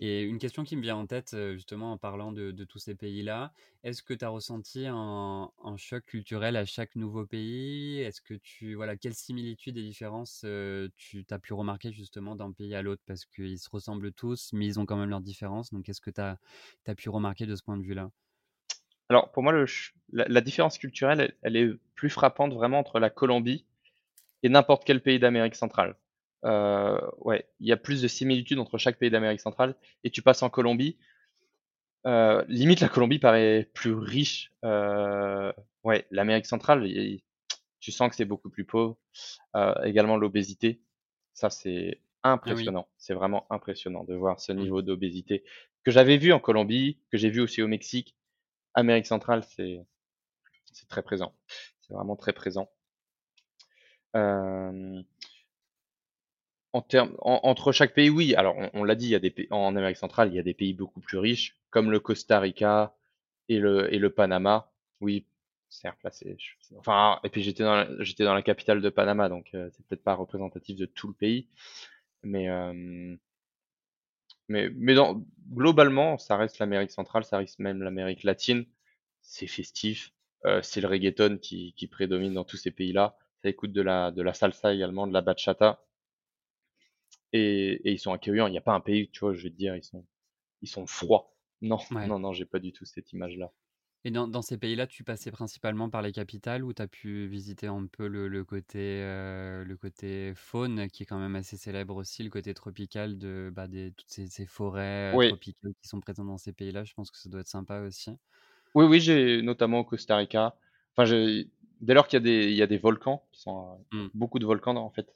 [0.00, 3.52] Et une question qui me vient en tête, justement, en parlant de, tous ces pays-là,
[3.82, 7.98] est-ce que tu as ressenti un, choc culturel à chaque nouveau pays?
[8.00, 10.46] Est-ce que tu, voilà, quelles similitudes et différences
[10.96, 13.02] tu as pu remarquer justement d'un pays à l'autre?
[13.06, 15.72] Parce qu'ils se ressemblent tous, mais ils ont quand même leurs différences.
[15.72, 16.38] Donc, est-ce que tu as,
[16.96, 18.10] pu remarquer de ce point de vue-là?
[19.08, 19.52] Alors, pour moi,
[20.12, 23.64] la, différence culturelle, elle, est plus frappante vraiment entre la Colombie
[24.44, 25.96] et n'importe quel pays d'Amérique centrale.
[26.44, 29.74] Euh, ouais, il y a plus de similitudes entre chaque pays d'Amérique centrale.
[30.04, 30.96] Et tu passes en Colombie,
[32.06, 34.52] euh, limite la Colombie paraît plus riche.
[34.64, 35.52] Euh,
[35.84, 36.86] ouais, l'Amérique centrale,
[37.80, 38.96] tu sens que c'est beaucoup plus pauvre.
[39.56, 40.82] Euh, également l'obésité,
[41.34, 42.00] ça c'est
[42.44, 42.72] Ah oui.
[42.72, 42.88] impressionnant.
[42.98, 44.56] C'est vraiment impressionnant de voir ce Mmh.
[44.56, 45.44] niveau d'obésité
[45.84, 48.16] que j'avais vu en Colombie, que j'ai vu aussi au Mexique.
[48.74, 49.80] Amérique centrale, c'est
[50.72, 51.34] c'est très présent.
[51.80, 52.70] C'est vraiment très présent.
[54.16, 55.02] Euh,
[56.72, 58.34] en termes, en- entre chaque pays, oui.
[58.34, 60.38] Alors, on, on l'a dit, il y a des pays, en Amérique centrale, il y
[60.38, 62.94] a des pays beaucoup plus riches, comme le Costa Rica
[63.48, 64.70] et le et le Panama.
[65.00, 65.26] Oui,
[65.68, 66.36] certes, là, c'est,
[66.78, 69.86] enfin, et puis j'étais dans la, j'étais dans la capitale de Panama, donc euh, c'est
[69.86, 71.48] peut-être pas représentatif de tout le pays,
[72.24, 73.16] mais euh,
[74.48, 78.64] mais mais dans, globalement, ça reste l'Amérique centrale, ça reste même l'Amérique latine.
[79.20, 80.12] C'est festif,
[80.46, 83.16] euh, c'est le reggaeton qui qui prédomine dans tous ces pays-là.
[83.42, 85.80] Ça écoute de la de la salsa également, de la bachata.
[87.32, 88.46] Et, et ils sont accueillants.
[88.48, 90.06] Il n'y a pas un pays, tu vois, je vais te dire, ils sont,
[90.62, 91.34] ils sont froids.
[91.62, 92.12] Non, Ouais.
[92.12, 93.52] non, non, j'ai pas du tout cette image-là.
[94.04, 97.26] Et dans, dans ces pays-là, tu passais principalement par les capitales ou tu as pu
[97.26, 101.56] visiter un peu le, le côté, euh, le côté faune qui est quand même assez
[101.56, 105.72] célèbre aussi, le côté tropical de bah, des, toutes ces, ces forêts euh, Oui, tropicales
[105.82, 106.84] qui sont présentes dans ces pays-là.
[106.84, 108.12] Je pense que ça doit être sympa aussi.
[108.74, 110.56] oui, oui, j'ai notamment au Costa Rica.
[110.96, 111.10] Enfin,
[111.80, 114.08] dès lors qu'il y a des, il y a des volcans, qui sont euh, Mm.
[114.14, 115.14] beaucoup de volcans en fait,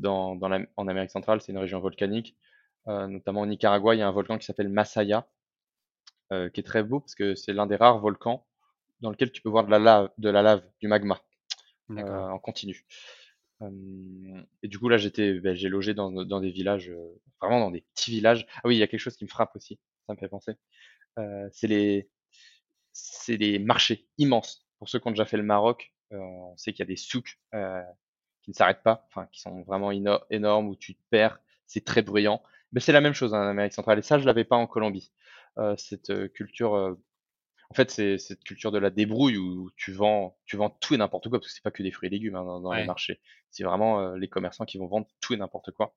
[0.00, 2.36] dans, dans la, en Amérique centrale, c'est une région volcanique.
[2.88, 5.28] Euh, notamment au Nicaragua, il y a un volcan qui s'appelle Masaya,
[6.32, 8.46] euh, qui est très beau parce que c'est l'un des rares volcans
[9.00, 11.20] dans lequel tu peux voir de la lave, de la lave, du magma.
[11.98, 12.86] euh, en continu.
[13.62, 17.60] Euh, et du coup, là, j'étais, ben, j'ai logé dans, dans des villages, euh, vraiment
[17.60, 18.46] dans des petits villages.
[18.56, 20.54] Ah oui, il y a quelque chose qui me frappe aussi, ça me fait penser.
[21.18, 22.08] Euh, c'est les,
[22.92, 24.66] c'est les marchés immenses.
[24.78, 26.96] Pour ceux qui ont déjà fait le Maroc, euh, on sait qu'il y a des
[26.96, 27.82] souks euh,
[28.42, 31.40] qui ne s'arrêtent pas, enfin, qui sont vraiment éno- énormes où tu te perds.
[31.66, 32.42] C'est très bruyant.
[32.72, 33.98] Mais c'est la même chose hein, en Amérique centrale.
[33.98, 35.12] Et ça, je l'avais pas en Colombie.
[35.58, 36.94] Euh, cette euh, culture euh,
[37.70, 40.96] en fait, c'est cette culture de la débrouille où tu vends, tu vends tout et
[40.96, 42.82] n'importe quoi, parce que c'est pas que des fruits et légumes hein, dans, dans les
[42.82, 43.20] marchés.
[43.50, 45.94] C'est vraiment euh, les commerçants qui vont vendre tout et n'importe quoi.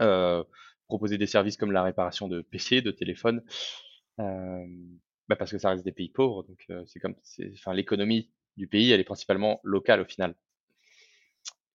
[0.00, 0.44] Euh,
[0.88, 3.42] proposer des services comme la réparation de PC, de téléphone,
[4.20, 4.64] euh,
[5.28, 7.16] bah parce que ça reste des pays pauvres, donc euh, c'est comme,
[7.54, 10.34] enfin, l'économie du pays, elle est principalement locale au final.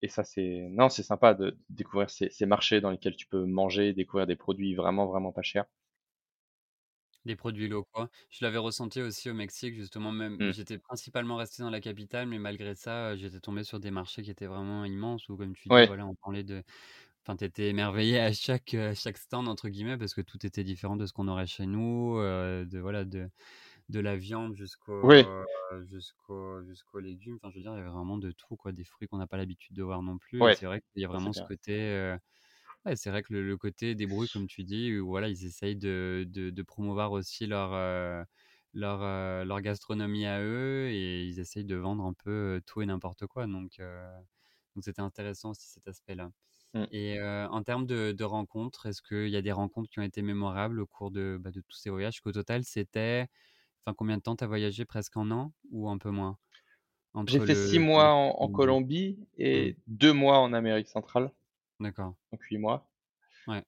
[0.02, 3.28] Et ça, c'est, non, c'est sympa de, de découvrir ces, ces marchés dans lesquels tu
[3.28, 5.66] peux manger, découvrir des produits vraiment, vraiment pas chers.
[7.26, 8.08] Des produits locaux.
[8.30, 10.54] Je l'avais ressenti aussi au Mexique, justement, même Mm.
[10.54, 14.22] j'étais principalement resté dans la capitale, mais malgré ça, euh, j'étais tombé sur des marchés
[14.24, 16.64] qui étaient vraiment immenses, où comme tu dis, Ouais, voilà, on parlait de
[17.26, 20.64] Enfin, tu étais émerveillé à chaque, à chaque stand entre guillemets parce que tout était
[20.64, 23.30] différent de ce qu'on aurait chez nous, heu, de voilà, de
[23.89, 25.25] de la viande jusqu'au, oui,
[25.86, 27.36] jusqu'aux jusqu'aux légumes.
[27.38, 29.28] Enfin, je veux dire, il y avait vraiment de tout quoi, des fruits qu'on n'a
[29.28, 31.71] pas l'habitude de voir non plus c'est vrai qu'il y a vraiment ce côté,
[32.86, 35.75] ouais, c'est vrai que le le côté débrouille comme tu dis, où voilà, ils essayent
[35.78, 37.71] de de de promouvoir aussi leur,
[38.73, 43.28] leur, leur gastronomie à eux et ils essayent de vendre un peu, tout et n'importe
[43.28, 43.80] quoi donc
[44.84, 46.30] c'était intéressant aussi cet aspect-là.
[46.73, 46.89] Mm.
[46.91, 50.21] Et en termes de de rencontres, est-ce qu'il y a des rencontres qui ont été
[50.23, 52.21] mémorables au cours de, bah, de tous ces voyages?
[52.21, 53.28] Qu'au total, c'était
[53.89, 54.86] enfin, combien de temps tu as voyagé?
[54.86, 56.38] Presque un an ou un peu moins?
[57.25, 59.17] J'ai fait six le mois Mexique en, Colombie?
[59.19, 61.32] Mmh, et deux mois en Amérique centrale,
[61.80, 62.13] d'accord.
[62.32, 62.88] donc huit mois.
[63.47, 63.63] Ouais,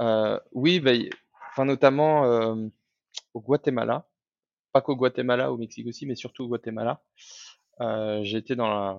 [0.00, 0.92] Euh, oui, bah,
[1.50, 2.68] enfin notamment euh,
[3.34, 4.08] au Guatemala,
[4.72, 7.02] pas qu'au Guatemala, au Mexique aussi, mais surtout au Guatemala.
[7.80, 8.98] Euh, été dans la-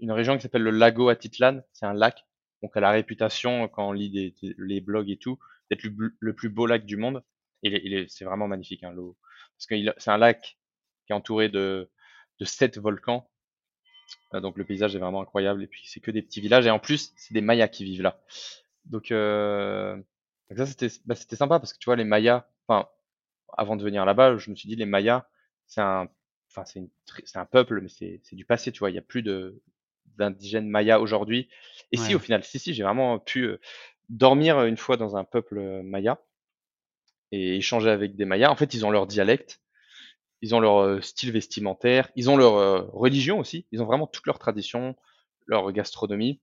[0.00, 2.26] une région qui s'appelle le Lago Atitlan, c'est un lac,
[2.62, 5.38] donc à la réputation quand on lit des, des- les blogs et tout,
[5.70, 7.22] d'être le, plus beau lac du monde.
[7.62, 9.16] Et c'est vraiment magnifique hein, l'eau,
[9.58, 10.58] parce que c'est un lac
[11.06, 11.90] qui est entouré de
[12.40, 13.28] de sept volcans
[14.34, 16.70] Euh, donc le paysage est vraiment incroyable et puis c'est que des petits villages et
[16.70, 18.20] en plus c'est des Mayas qui vivent là.
[18.86, 19.96] Donc, euh,
[20.50, 22.88] donc ça c'était bah, c'était sympa parce que tu vois les Mayas, enfin
[23.56, 25.28] avant de venir là-bas, je me suis dit les Mayas
[25.66, 26.08] c'est un
[26.50, 29.22] enfin c'est un peuple mais c'est c'est du passé, tu vois, il y a plus
[29.22, 29.62] de
[30.16, 31.48] d'indigènes Mayas aujourd'hui.
[31.92, 33.60] Et si au final, si si, j'ai vraiment pu euh,
[34.08, 36.20] dormir une fois dans un peuple euh, Maya
[37.32, 38.50] et échanger avec des Mayas.
[38.50, 39.60] En fait, ils ont leur dialecte
[40.42, 44.06] ils ont leur euh, style vestimentaire, ils ont leur euh, religion aussi, ils ont vraiment
[44.06, 44.94] toutes leurs traditions,
[45.46, 46.40] leur gastronomie.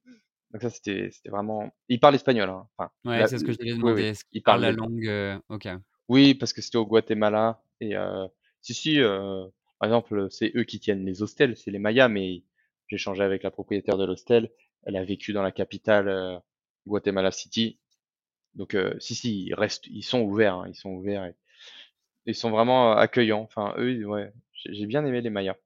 [0.52, 1.72] Donc ça, c'était vraiment.
[1.90, 2.68] Ils parlent espagnol, hein.
[2.78, 4.04] Enfin, ouais, c'est ce que j'allais oui, demander.
[4.04, 5.40] oui, qu'ils ils parlent la langue, heu?
[5.50, 5.68] OK.
[6.10, 8.28] Oui, parce que c'était au Guatemala et euh,
[8.62, 9.46] si si, euh,
[9.80, 12.44] par exemple, c'est eux qui tiennent les hostels, c'est les Mayas, mais
[12.88, 14.52] j'ai échangé avec la propriétaire de l'hostel.
[14.84, 16.38] Elle a vécu dans la capitale, euh,
[16.86, 17.80] Guatemala City.
[18.56, 21.36] Donc euh, si si, ils restent, ils sont ouverts, hein, ils sont ouverts et
[22.28, 23.42] ils sont vraiment euh, accueillants.
[23.44, 24.34] Enfin, eux, ouais,
[24.66, 25.58] j'ai bien aimé les Mayas.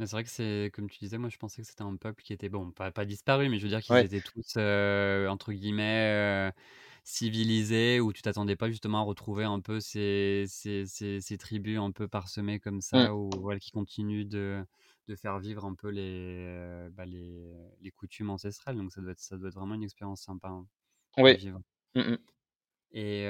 [0.00, 2.22] Mais c'est vrai que c'est comme tu disais, moi je pensais que c'était un peuple
[2.24, 4.04] qui était bon, pas pas disparu, mais je veux dire qu'ils Ouais.
[4.04, 6.52] étaient tous, heu, entre guillemets, heu,
[7.04, 11.78] «civilisés» où tu t'attendais pas justement à retrouver un peu ces ces ces ces tribus
[11.78, 13.08] un peu parsemées comme Mm.
[13.08, 14.64] ça ou voilà qui continuent de
[15.06, 18.76] de faire vivre un peu les, bah, les, les coutumes ancestrales.
[18.76, 20.66] Donc ça doit être, ça doit être vraiment une expérience sympa hein,
[21.18, 21.38] Oui.
[21.94, 22.18] Mmh mh.
[22.92, 23.24] Et,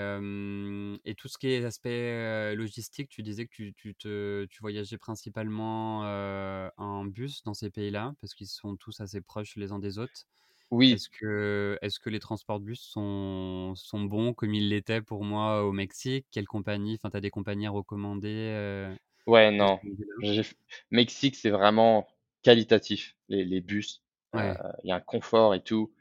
[1.04, 4.98] et tout ce qui est aspect, logistique, tu disais que tu tu te tu voyageais
[4.98, 6.00] principalement,
[6.76, 10.26] en bus dans ces pays-là, parce qu'ils sont tous assez proches les uns des autres.
[10.70, 10.96] Oui.
[10.96, 15.24] Est-ce que est-ce que les transports de bus sont sont bons comme ils l'étaient pour
[15.24, 16.26] moi au Mexique?
[16.32, 19.80] Quelle compagnie enfin, tu as des compagnies à recommander, heu, Ouais, non.
[20.90, 22.06] Mexique, c'est vraiment
[22.42, 24.02] qualitatif, les les bus.
[24.32, 24.58] Ouais.
[24.84, 25.94] il y a un confort et tout,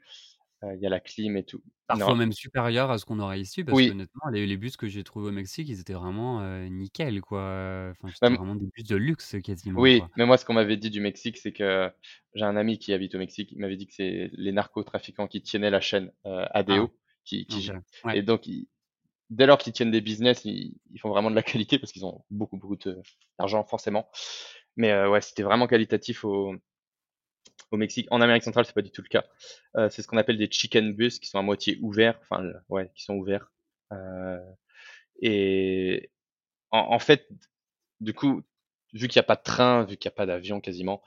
[0.74, 1.62] il y a la clim et tout.
[1.88, 2.16] Parfois Non.
[2.16, 3.82] même supérieur à ce qu'on aurait ici, parce Oui.
[3.82, 7.90] qu'honnêtement, les les bus que j'ai trouvés au Mexique, ils étaient vraiment, heu, nickel quoi,
[7.90, 10.10] enfin, c'était vraiment des bus de luxe quasiment, Oui, quoi.
[10.16, 11.90] mais moi, ce qu'on m'avait dit du Mexique, c'est que
[12.34, 15.42] j'ai un ami qui habite au Mexique, il m'avait dit que c'est les narcotrafiquants qui
[15.42, 17.46] tiennaient la chaîne, heu, Ah, ADO, qui
[18.04, 18.14] ouais.
[18.14, 18.68] et donc ils
[19.30, 22.06] dès lors qu'ils tiennent des business, ils ils font vraiment de la qualité parce qu'ils
[22.06, 22.76] ont beaucoup, beaucoup
[23.38, 24.10] d'argent forcément.
[24.76, 26.54] Mais, heu, ouais, c'était vraiment qualitatif au
[27.70, 28.06] au Mexique.
[28.10, 29.24] En Amérique centrale, c'est pas du tout le cas.
[29.76, 32.90] Heu, c'est ce qu'on appelle des chicken bus qui sont à moitié ouverts, enfin, ouais,
[32.94, 33.52] qui sont ouverts.
[33.92, 34.38] Heu
[35.22, 36.10] et
[36.70, 37.28] en en fait,
[38.00, 38.42] du coup,
[38.94, 41.02] vu qu'il y a pas de train, vu qu'il y a pas d'avion quasiment,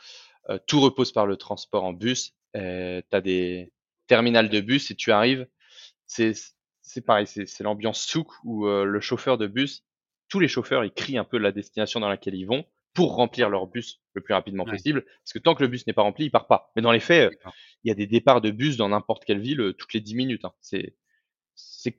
[0.50, 2.34] heu, tout repose par le transport en bus.
[2.58, 3.74] Heu, tu as des
[4.08, 5.48] terminals de bus et tu arrives,
[6.08, 6.34] c'est
[7.06, 9.84] pareil, c'est l'ambiance souk où, heu, le chauffeur de bus
[10.30, 12.66] tous les chauffeurs, ils crient un peu la destination dans laquelle ils vont
[12.98, 14.78] pour remplir leur bus le plus rapidement Ouais.
[14.78, 15.06] possible.
[15.24, 16.72] Parce que tant que le bus n'est pas rempli, il part pas.
[16.76, 17.58] Mais dans les faits, D'accord.
[17.86, 20.16] il y a des départs de bus dans n'importe quelle ville, heu, toutes les 10
[20.16, 20.54] minutes, hein.
[20.62, 20.96] C'est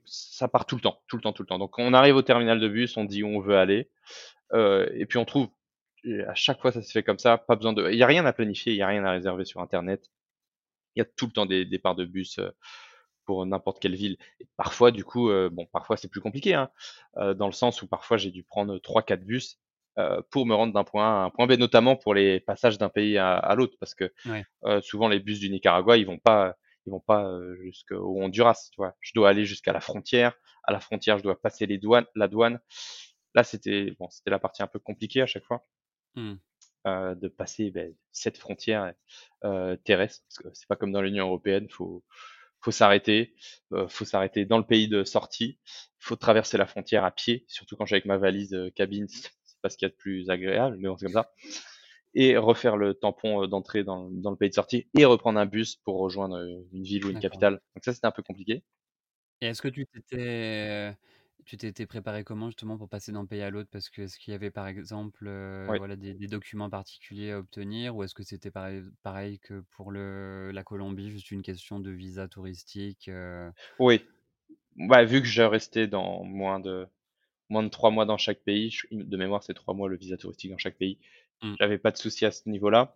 [0.05, 1.59] ça part tout le temps, tout le temps, tout le temps.
[1.59, 3.91] Donc on arrive au terminal de bus, on dit où on veut aller,
[4.53, 5.49] heu et puis on trouve.
[6.05, 8.07] Et à chaque fois, ça se fait comme ça, pas besoin de il y a
[8.07, 10.05] rien à planifier, il y a rien à réserver sur internet.
[10.95, 12.51] Il y a tout le temps des départs de bus, heu,
[13.25, 16.71] pour n'importe quelle ville et parfois du coup, bon, parfois c'est plus compliqué, hein,
[17.35, 19.59] dans le sens où parfois j'ai dû prendre 3-4 bus, heu,
[20.31, 22.89] pour me rendre d'un point A à un point B, notamment pour les passages d'un
[22.89, 24.45] pays à à l'autre parce que, Ouais.
[24.65, 26.57] heu, souvent les bus du Nicaragua, ils vont pas
[26.87, 28.95] ils vont pas, heu, jusqu'au Honduras, tu vois?
[29.01, 30.35] Je dois aller jusqu'à la frontière.
[30.65, 32.59] À la frontière, je dois passer les douanes la douane.
[33.35, 35.65] Là, c'était bon, c'était la partie un peu compliquée à chaque fois
[36.15, 36.39] Mmh.
[36.85, 38.93] de passer, beh, cette frontière,
[39.83, 42.03] terrestre, parce que c'est pas comme dans l'Union européenne, faut
[42.61, 43.35] faut s'arrêter,
[43.89, 45.59] faut s'arrêter dans le pays de sortie,
[45.99, 49.07] faut traverser la frontière à pied, surtout quand suis avec ma valise, cabine,
[49.61, 51.31] pas ce qu'il y a de plus agréable, mais bon, c'est comme ça
[52.15, 55.45] et refaire le tampon, heu, d'entrée dans dans le pays de sortie et reprendre un
[55.47, 57.55] bus pour rejoindre, heu, une ville ou une capitale.
[57.75, 58.63] Donc ça, c'était un peu compliqué.
[59.41, 60.95] Et est-ce que tu t'étais, heu,
[61.45, 63.69] tu t'étais préparé comment justement pour passer d'un pays à l'autre?
[63.71, 65.29] Parce que est-ce qu'il y avait par exemple,
[65.67, 65.79] Oui.
[65.79, 67.95] voilà des des documents particuliers à obtenir?
[67.95, 71.91] Ou est-ce que c'était pareil pareil que pour le la Colombie, juste une question de
[71.91, 73.09] visa touristique?
[73.79, 74.05] Oui.
[74.77, 76.87] Bah, vu que je restais dans moins de
[77.49, 80.51] moins de 3 mois dans chaque pays, de mémoire, c'est 3 mois le visa touristique
[80.51, 80.97] dans chaque pays.
[81.41, 81.55] Mmh.
[81.59, 82.95] J'avais pas de souci à ce niveau-là.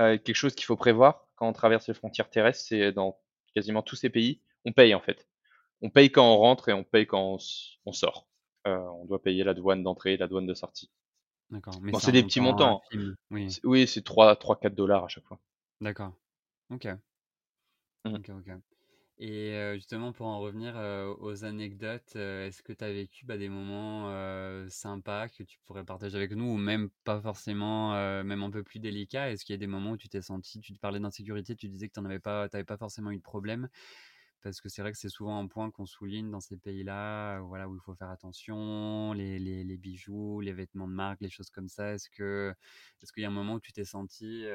[0.00, 3.18] Heu, quelque chose qu'il faut prévoir quand on traverse les frontières terrestres, c'est dans
[3.54, 5.28] quasiment tous ces pays, on paye en fait.
[5.82, 7.38] On paye quand on rentre et on paye quand
[7.86, 8.26] on sort.
[8.66, 10.90] Heu, on doit payer la douane d'entrée et la douane de sortie.
[11.50, 13.14] D'accord, Bon, c'est des petits montant montants?
[13.30, 13.86] Oui.
[13.86, 15.40] c'est 3-3-4 $ à chaque fois.
[15.80, 16.12] D'accord.
[16.70, 16.86] OK.
[18.04, 18.14] Mmh.
[18.14, 18.52] OK, OK.
[19.22, 20.76] Et justement pour en revenir,
[21.20, 24.10] aux anecdotes, est-ce que tu as vécu, bah, des moments,
[24.70, 27.92] sympas que tu pourrais partager avec nous ou même pas forcément,
[28.24, 29.30] même un peu plus délicats?
[29.30, 31.68] Est-ce qu'il y a des moments où tu t'es senti tu te parlais d'insécurité, tu
[31.68, 33.68] disais que tu en avais pas pas forcément eu de problème?
[34.42, 37.68] Parce que c'est vrai que c'est souvent un point qu'on souligne dans ces pays-là, voilà,
[37.68, 41.92] où il faut faire attention, les bijoux, les vêtements de marque, les choses comme ça.
[41.92, 42.54] Est-ce que
[43.02, 44.46] est-ce qu'il y a un moment où tu t'es senti,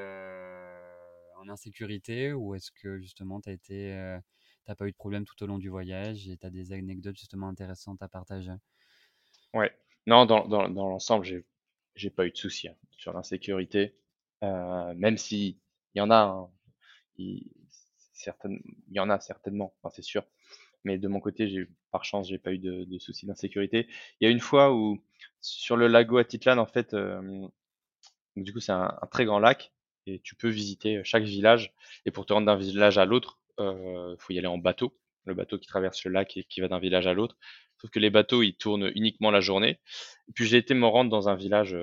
[1.38, 2.34] en insécurité?
[2.34, 4.18] Ou est-ce que justement tu as été,
[4.66, 6.50] heu, tu as pas eu de problème tout au long du voyage et tu as
[6.52, 8.52] des anecdotes justement intéressantes à partager?
[9.54, 9.72] Ouais.
[10.08, 11.46] Non, dans dans l'ensemble, j'ai
[11.96, 13.96] j'ai pas eu de soucis, hein, sur l'insécurité.
[14.44, 15.58] Heu, même s'il
[15.96, 16.50] y en a, hein,
[17.18, 17.50] il
[18.90, 20.26] il y en a certainement, enfin, c'est sûr.
[20.86, 23.88] Mais de mon côté, j'ai par chance, j'ai pas eu de soucis d'insécurité.
[24.22, 25.04] Il y a une fois où
[25.42, 26.96] sur le lago Atitlán, en fait,
[28.36, 29.72] du coup, c'est un très grand lac
[30.08, 31.74] et tu peux visiter, heu, chaque village
[32.06, 34.98] et pour te rendre d'un village à l'autre, heu, faut y aller en bateau.
[35.26, 37.38] Le bateau qui traverse le lac et qui va d'un village à l'autre.
[37.82, 39.80] Sauf que les bateaux, ils tournent uniquement la journée.
[40.30, 41.76] Et puis j'ai été me rendre dans un village,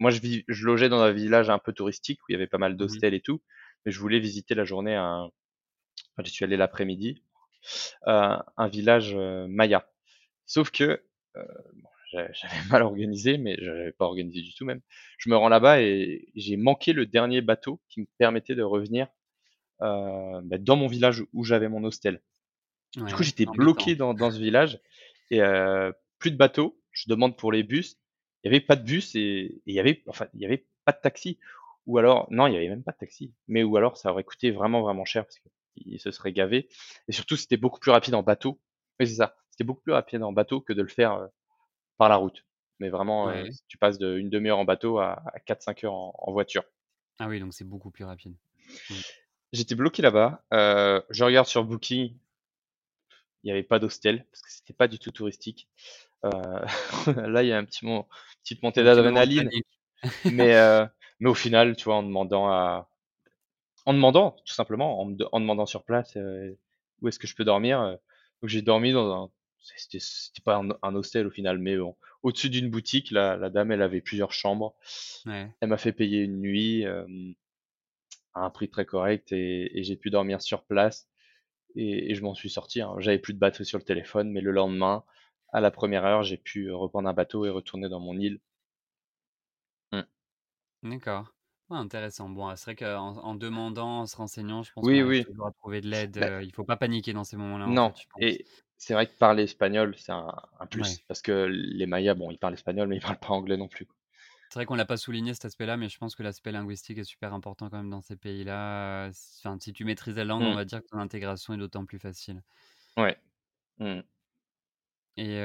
[0.00, 2.46] moi je vis je logeais dans un village un peu touristique où il y avait
[2.46, 3.02] pas mal Mmh mh.
[3.02, 3.42] d'hostels et tout,
[3.84, 5.30] mais je voulais visiter la journée un
[6.14, 7.22] enfin, j'y suis allé l'après-midi,
[8.08, 8.12] heu,
[8.58, 9.88] un village, heu, maya.
[10.46, 11.02] Sauf que,
[11.74, 14.80] bon, j'a j'avais mal organisé, mais j'avais pas organisé du tout même.
[15.18, 19.08] Je me rends là-bas et j'ai manqué le dernier bateau qui me permettait de revenir,
[19.82, 22.22] bah, dans mon village où j'avais mon hostel.
[23.06, 24.80] Du coup, j'étais bloqué dans dans ce village
[25.30, 26.80] et heu, plus de bateau.
[26.92, 27.98] Je demande pour les bus,
[28.44, 30.92] il y avait pas de bus et il y avait enfin, il y avait pas
[30.92, 31.38] de taxi.
[31.86, 34.24] ou alors non, il y avait même pas de taxi, mais ou alors ça aurait
[34.24, 35.38] coûté vraiment, vraiment cher parce
[35.76, 36.68] qu'il se serait gavé
[37.08, 38.60] et surtout c'était beaucoup plus rapide en bateau.
[39.00, 41.28] Oui, c'est ça, c'était beaucoup plus rapide en bateau que de le faire, heu,
[41.98, 42.44] par la route.
[42.80, 43.30] Mais vraiment,
[43.68, 46.64] tu passes de 1/2 heure en bateau à à 4-5 heures en en voiture.
[47.18, 48.36] Ah oui, donc c'est beaucoup plus rapide.
[49.52, 52.14] J'étais bloqué là-bas, heu, je regarde sur Booking
[53.44, 55.68] il y avait pas d'hostel parce que c'était pas du tout touristique.
[56.24, 56.30] Heu,
[57.28, 57.86] là, il y a un petit
[58.42, 59.50] petite montée d'adrénaline,
[60.28, 60.86] mais heu,
[61.20, 62.88] mais au final, tu vois, en demandant à
[63.86, 66.58] en demandant tout simplement, en me de en demandant sur place, heu,
[67.02, 67.98] où est-ce que je peux dormir, heu,
[68.42, 69.98] donc j'ai dormi dans un c'était
[70.44, 73.82] pas un un hostel au final, mais bon, au-dessus d'une boutique, la la dame, elle
[73.82, 74.74] avait plusieurs chambres.
[75.26, 75.52] Ouais.
[75.60, 77.34] Elle m'a fait payer une nuit, hem,
[78.34, 81.08] à un prix très correct et et j'ai pu dormir sur place
[81.76, 82.94] et et je m'en suis sorti, hein.
[83.00, 85.04] J'avais plus de batterie sur le téléphone, mais le lendemain,
[85.52, 88.40] à la première heure, j'ai pu, heu, reprendre un bateau et retourner dans mon île.
[89.92, 90.02] Mmh.
[90.84, 91.34] D'accord.
[91.70, 92.28] Ouais, intéressant.
[92.30, 95.24] Bon, c'est vrai qu'en en demandant, en se renseignant, je pense qu'on Oui, arrive oui.
[95.24, 97.98] toujours trouver de l'aide, Bah il faut pas paniquer dans ces moments-là, en non fait,
[98.18, 98.44] et
[98.76, 100.96] c'est vrai que parler espagnol, c'est un un Ouais.
[100.96, 103.68] plus parce que les Mayas, bon, ils parlent espagnol, mais ils parlent pas anglais non
[103.68, 103.96] plus, quoi.
[104.52, 107.04] C'est vrai qu'on l'a pas souligné cet aspect-là, mais je pense que l'aspect linguistique est
[107.04, 110.54] super important quand même dans ces pays-là, enfin, si tu maîtrises la langue, on Mmh.
[110.54, 112.42] va dire que ton intégration est d'autant plus facile.
[112.96, 113.18] Ouais.
[113.78, 114.02] Mmh.
[115.16, 115.38] Et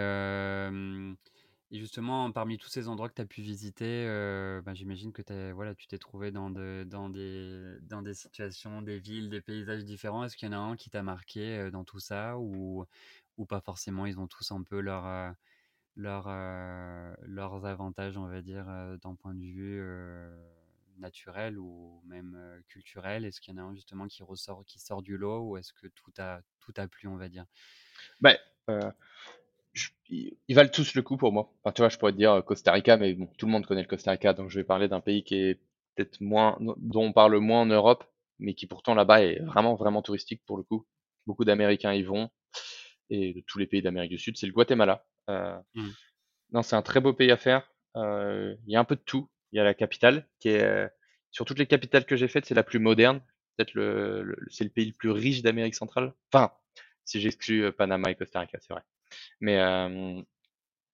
[1.70, 4.06] et justement, parmi tous ces endroits que tu as pu visiter,
[4.64, 9.00] bah, j'imagine que voilà, tu t'es trouvé dans de dans des dans des situations, des
[9.00, 10.24] villes, des paysages différents.
[10.24, 12.86] Est-ce qu'il y en a un qui t'a marqué, dans tout ça ou
[13.38, 14.06] ou pas forcément?
[14.06, 15.34] Ils ont tous un peu leurs,
[15.98, 20.32] leurs, heu, leurs avantages, on va dire, heu, d'un point de vue, heu,
[21.00, 22.38] naturel ou même,
[22.70, 23.26] culturel?
[23.26, 25.74] Est-ce qu'il y en a un justement qui ressort qui sort du lot ou est-ce
[25.74, 27.46] que tout a tout a plu, on va dire?
[29.74, 31.54] Je ils valent tous le coup pour moi.
[31.76, 34.12] Tu vois, je pourrais dire, Costa Rica, mais bon, tout le monde connaît le Costa
[34.12, 35.56] Rica, donc je vais parler d'un pays qui est
[35.96, 38.04] peut-être moins dont on parle moins en Europe,
[38.40, 40.86] mais qui pourtant là-bas est vraiment, vraiment touristique pour le coup.
[41.28, 42.30] Beaucoup d'Américains y vont
[43.10, 45.06] et de tous les pays d'Amérique du Sud, c'est le Guatemala.
[45.30, 45.94] Heu, Mmh.
[46.52, 47.72] non, c'est un très beau pays à faire.
[47.96, 49.30] Heu, il y a un peu de tout.
[49.52, 50.90] Il y a la capitale qui est, heu,
[51.32, 53.22] sur toutes les capitales que j'ai faites, c'est la plus moderne.
[53.58, 56.14] Peut-être le le c'est le pays le plus riche d'Amérique centrale.
[56.34, 56.52] Enfin,
[57.06, 58.84] si j'exclus, heu, Panama et Costa Rica, c'est vrai.
[59.42, 60.24] Mais hem,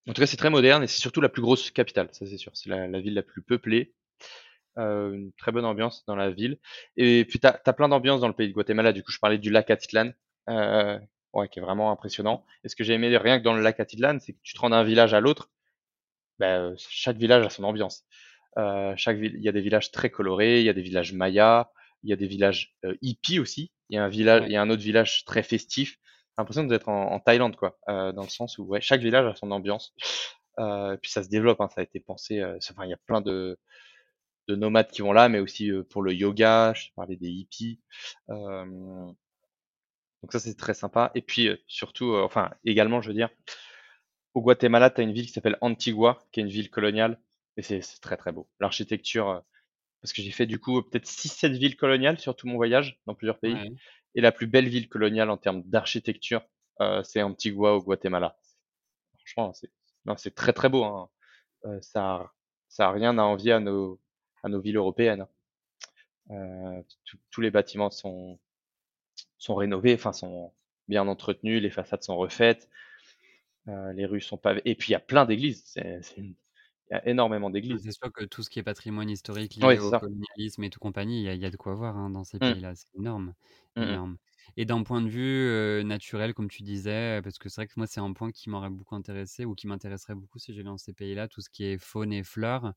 [0.07, 2.37] en tout cas, c'est très moderne et c'est surtout la plus grosse capitale, ça c'est
[2.37, 2.51] sûr.
[2.55, 3.95] C'est la la ville la plus peuplée,
[4.79, 6.59] heu, une très bonne ambiance dans la ville
[6.97, 8.93] et puis tu as plein d'ambiance dans le pays de Guatemala.
[8.93, 10.13] Du coup, je parlais du lac Atitlán,
[10.49, 10.99] heu,
[11.33, 13.79] ouais, qui est vraiment impressionnant et ce que j'ai aimé rien que dans le lac
[13.79, 15.49] Atitlán, c'est que tu te rends d'un village à l'autre,
[16.41, 18.05] heu, chaque village a son ambiance.
[18.57, 21.13] Heu, chaque ville il y a des villages très colorés, il y a des villages
[21.13, 21.69] mayas,
[22.03, 23.71] il y a des villages, heu, hippies aussi.
[23.89, 25.97] Il y a un village il y a un autre village très festif.
[26.37, 29.35] L'impression d'être en en Thaïlande, quoi, heu, dans le sens où, ouais, chaque village a
[29.35, 29.93] son ambiance.
[30.59, 33.21] Heu, puis ça se développe, hein, ça a été pensé, enfin, il y a plein
[33.21, 33.57] de
[34.47, 37.79] de nomades qui vont là, mais aussi, pour le yoga, je parlais des hippies.
[38.29, 39.13] Hem,
[40.23, 43.29] donc ça, c'est très sympa et puis, heu, surtout, heu, enfin, également, je veux dire,
[44.33, 47.19] au Guatemala, tu as une ville qui s'appelle Antigua, qui est une ville coloniale
[47.57, 48.49] et c'est très, très beau.
[48.59, 49.41] L'architecture, heu
[50.01, 53.15] parce que j'ai fait du coup, peut-être 6-7 villes coloniales sur tout mon voyage, dans
[53.15, 53.77] plusieurs pays Ouais.
[54.15, 56.43] et la plus belle ville coloniale en termes d'architecture,
[57.03, 58.37] c'est Antigua au Guatemala.
[59.35, 59.53] Franchement,
[60.17, 61.09] c'est très, très beau, hein.
[61.81, 62.31] Ça
[62.69, 64.01] ça a rien à envier à nos
[64.43, 65.27] à nos villes européennes,
[66.29, 66.81] hein.
[67.31, 68.39] Tous les bâtiments sont
[69.43, 70.53] sont rénovés, enfin sont
[70.87, 72.69] bien entretenus, les façades sont refaites,
[73.67, 75.73] heu, les rues sont pavées et puis il y a plein d'églises.
[75.77, 76.35] Il
[76.91, 77.83] y a énormément d'églises.
[77.83, 79.99] c'est sûr que tout ce qui est patrimoine historique lié au ça.
[79.99, 82.23] colonialisme et tout compagnie, il y a il y a de quoi voir, hein, dans
[82.25, 82.57] ces Mmh.
[82.59, 83.33] pays-là, c'est énorme,
[83.75, 83.99] Mmh mh.
[83.99, 84.17] énorme
[84.57, 87.73] et d'un point de vue, heu, naturel, comme tu disais, parce que c'est vrai que
[87.77, 90.77] moi, c'est un point qui m'aurait beaucoup intéressé ou qui m'intéresserait beaucoup si j'allais dans
[90.77, 92.73] ces pays-là, tout ce qui est faune et flore,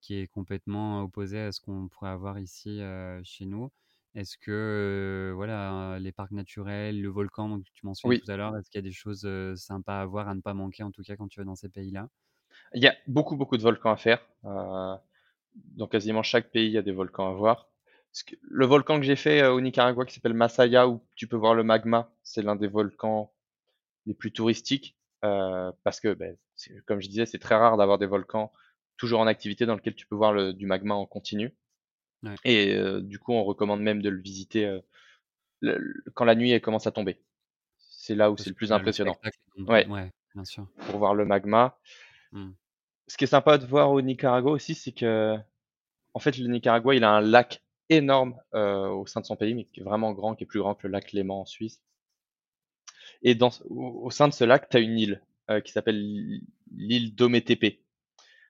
[0.00, 3.70] qui est complètement opposé à ce qu'on pourrait avoir ici, heu, chez nous.
[4.14, 8.22] Est-ce que, voilà, les parcs naturels, le volcan donc tu mentionnais Oui.
[8.22, 10.52] tout à l'heure, est-ce qu'il y a des choses, sympas à voir, à ne pas
[10.52, 12.08] manquer, en tout cas, quand tu vas dans ces pays-là?
[12.74, 14.20] Il y a beaucoup, beaucoup de volcans à faire.
[14.44, 17.68] Dans quasiment chaque pays, il y a des volcans à voir.
[18.12, 21.36] Ce que le volcan que j'ai fait, au Nicaragua qui s'appelle Masaya, où tu peux
[21.36, 23.32] voir le magma, c'est l'un des volcans
[24.06, 26.16] les plus touristiques, parce que,
[26.56, 28.52] c'est comme je disais, c'est très rare d'avoir des volcans
[28.98, 31.56] toujours en activité dans lequel tu peux voir le du magma en continu
[32.22, 32.34] Ouais.
[32.44, 34.66] et heu, du coup, on recommande même de le visiter,
[35.60, 37.20] le l quand la nuit, elle commence à tomber.
[37.78, 39.16] C'est là où c'est le que plus impressionnant.
[39.58, 40.66] Ouais, ouais, bien sûr.
[40.86, 41.78] pour voir le magma.
[42.32, 42.50] Mmh.
[43.08, 47.04] Ce qui est sympa de voir au Nicaragua aussi, c'est qu'en fait, le Nicaragua, il
[47.04, 50.34] a un lac énorme, heu, au sein de son pays, mais qui est vraiment grand,
[50.34, 51.82] qui est plus grand que le lac Léman en Suisse
[53.22, 55.22] et dans au au sein de ce lac, tu as une île,
[55.64, 56.40] qui s'appelle
[56.74, 57.78] l'île d'Ometepe.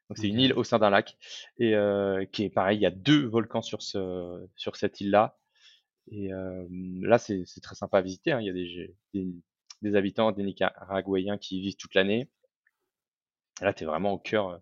[0.08, 1.16] Donc c'est une île au sein d'un lac
[1.58, 1.74] et
[2.32, 5.38] qui est pareil, il y a deux volcans sur ce sur cette île-là.
[6.10, 6.30] Et
[7.00, 8.32] là, c'est très sympa à visiter.
[8.32, 8.40] Hein.
[8.40, 9.34] Il y a des, des,
[9.82, 12.28] des, habitants, des Nicaraguayens qui y vivent toute l'année.
[13.60, 14.60] Là, tu es vraiment au cœur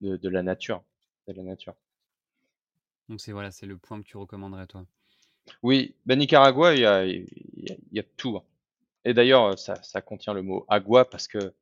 [0.00, 0.82] de, de, la nature,
[1.28, 1.74] de la nature.
[3.08, 4.86] Donc c'est voilà, c'est le point que tu recommanderais toi.
[5.62, 7.26] Oui, ben Nicaragua, il y a, il
[7.92, 8.36] y a, tout.
[8.36, 8.44] Hein.
[9.04, 11.54] Et d'ailleurs, ça, ça, contient le mot agua parce que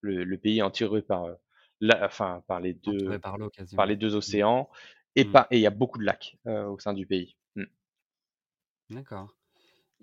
[0.00, 1.28] le, le pays est entouré par,
[1.80, 3.36] la, enfin, par les deux, par,
[3.76, 4.18] par, les deux mmh.
[4.18, 4.70] océans
[5.16, 5.46] et, mmh.
[5.50, 7.36] et il y a beaucoup de lacs au sein du pays.
[7.56, 7.64] Mmh.
[8.90, 9.34] D'accord.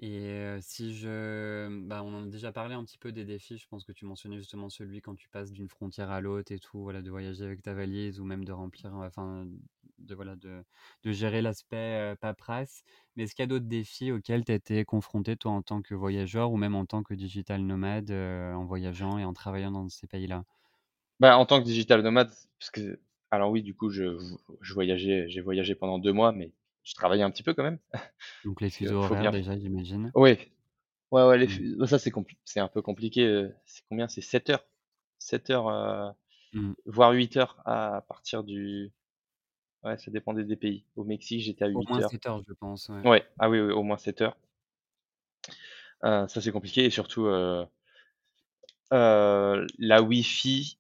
[0.04, 3.58] Et si je, bah, on en a déjà parlé un petit peu des défis.
[3.58, 6.60] Je pense que tu mentionnais justement celui quand tu passes d'une frontière à l'autre et
[6.60, 9.46] tout, voilà, de voyager avec ta valise ou même de remplir, enfin,
[10.00, 10.64] de voilà, de,
[11.04, 12.84] de gérer l'aspect paperasse.
[13.16, 15.84] Mais est-ce qu'il y a d'autres défis auxquels tu as été confronté toi en tant
[15.84, 19.88] que voyageur ou même en tant que digital nomade en voyageant et en travaillant dans
[19.90, 20.46] ces pays-là?
[21.22, 23.00] Bah, en tant que digital nomade, parce que,
[23.30, 24.18] alors oui, du coup, je,
[24.60, 26.52] je voyageais, j'ai voyagé pendant deux mois, mais
[26.82, 27.78] je travaillais un petit peu quand même.
[28.44, 30.12] Donc les fuseaux horaires déjà, j'imagine.
[30.16, 30.40] Oui.
[31.12, 31.86] Ouais, ouais, les mmh.
[31.86, 32.12] ça c'est
[32.44, 33.28] c'est un peu compliqué.
[33.28, 34.08] Euh, c'est combien?
[34.08, 34.66] C'est 7 heures.
[35.20, 36.10] 7 heures, euh,
[36.54, 36.74] mmh.
[36.88, 38.92] voire 8 heures à partir du.
[39.84, 40.86] Ouais, ça dépendait des pays.
[40.96, 42.10] Au Mexique, j'étais à 8 Au moins heures.
[42.10, 42.90] 7 heures, je pense.
[42.90, 43.08] Ouais.
[43.08, 43.24] Ouais.
[43.38, 44.38] Ah oui, oui, au moins 7 heures.
[46.04, 47.28] Euh, ça c'est compliqué et surtout
[48.90, 50.80] la Wi-Fi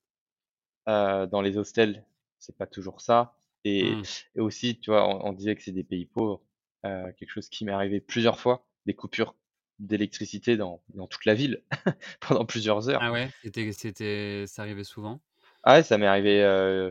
[0.87, 2.03] dans les hostels,
[2.39, 3.33] c'est pas toujours ça.
[3.63, 4.03] Et, mmh.
[4.35, 6.41] et aussi, tu vois, on, disait que c'est des pays pauvres.
[6.85, 9.35] Euh, quelque chose qui m'est arrivé plusieurs fois, des coupures
[9.77, 11.63] d'électricité dans, dans toute la ville
[12.21, 13.01] pendant plusieurs heures.
[13.03, 15.21] Ah ouais, c'était, c'était, ça arrivait souvent?
[15.63, 16.89] Ah ouais, ça m'est arrivé euh,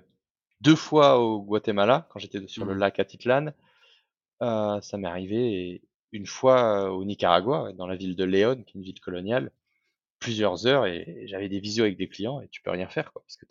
[0.61, 2.78] deux fois au Guatemala quand j'étais sur le mmh.
[2.78, 3.53] lac Atitlan.
[4.43, 5.82] Euh, ça m'est arrivé
[6.12, 9.51] une fois au Nicaragua, dans la ville de Léon, qui est une ville coloniale,
[10.20, 13.22] plusieurs heures et j'avais des visios avec des clients et tu peux rien faire quoi,
[13.22, 13.47] parce que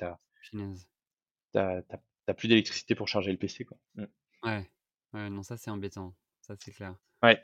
[1.51, 1.97] t'as, t'as, t'as
[2.29, 3.75] t'as plus d'électricité pour charger le PC, quoi.
[3.95, 4.03] Mmh.
[4.43, 4.69] Ouais.
[5.13, 6.95] ouais, non, ça c'est embêtant, ça c'est clair.
[7.23, 7.43] Ouais.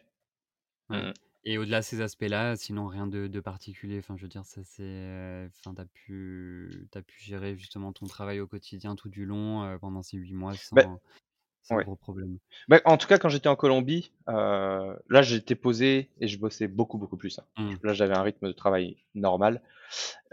[0.89, 1.11] Mmh
[1.43, 3.97] Et au-delà de ces aspects-là, sinon rien de, de particulier.
[3.97, 5.47] Enfin, je veux dire, ça c'est.
[5.57, 10.03] Enfin, t'as pu, pu gérer justement ton travail au quotidien tout du long euh, pendant
[10.03, 10.87] ces huit mois bah,
[11.69, 12.37] gros problème.
[12.67, 16.67] Bah, en tout cas, quand j'étais en Colombie, euh, là j'étais posé et je bossais
[16.67, 17.39] beaucoup, beaucoup plus.
[17.39, 17.45] Hein.
[17.57, 17.75] Mmh.
[17.83, 19.61] Là j'avais un rythme de travail normal.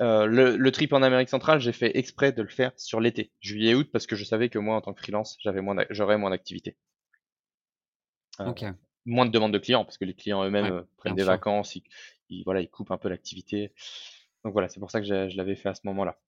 [0.01, 3.75] Euh, le, trip en Amérique centrale, j'ai fait exprès de le faire sur l'été, juillet
[3.75, 6.31] août, parce que je savais que moi, en tant que freelance, j'avais moins, j'aurais moins
[6.31, 6.77] d'activité.
[8.41, 8.53] Euh,
[9.05, 11.77] moins de demandes de clients, parce que les clients eux-mêmes euh, prennent des vacances,
[12.31, 13.73] ils, voilà, ils coupent un peu l'activité.
[14.45, 16.19] Donc voilà, c'est pour ça que je l'avais fait à ce moment-là.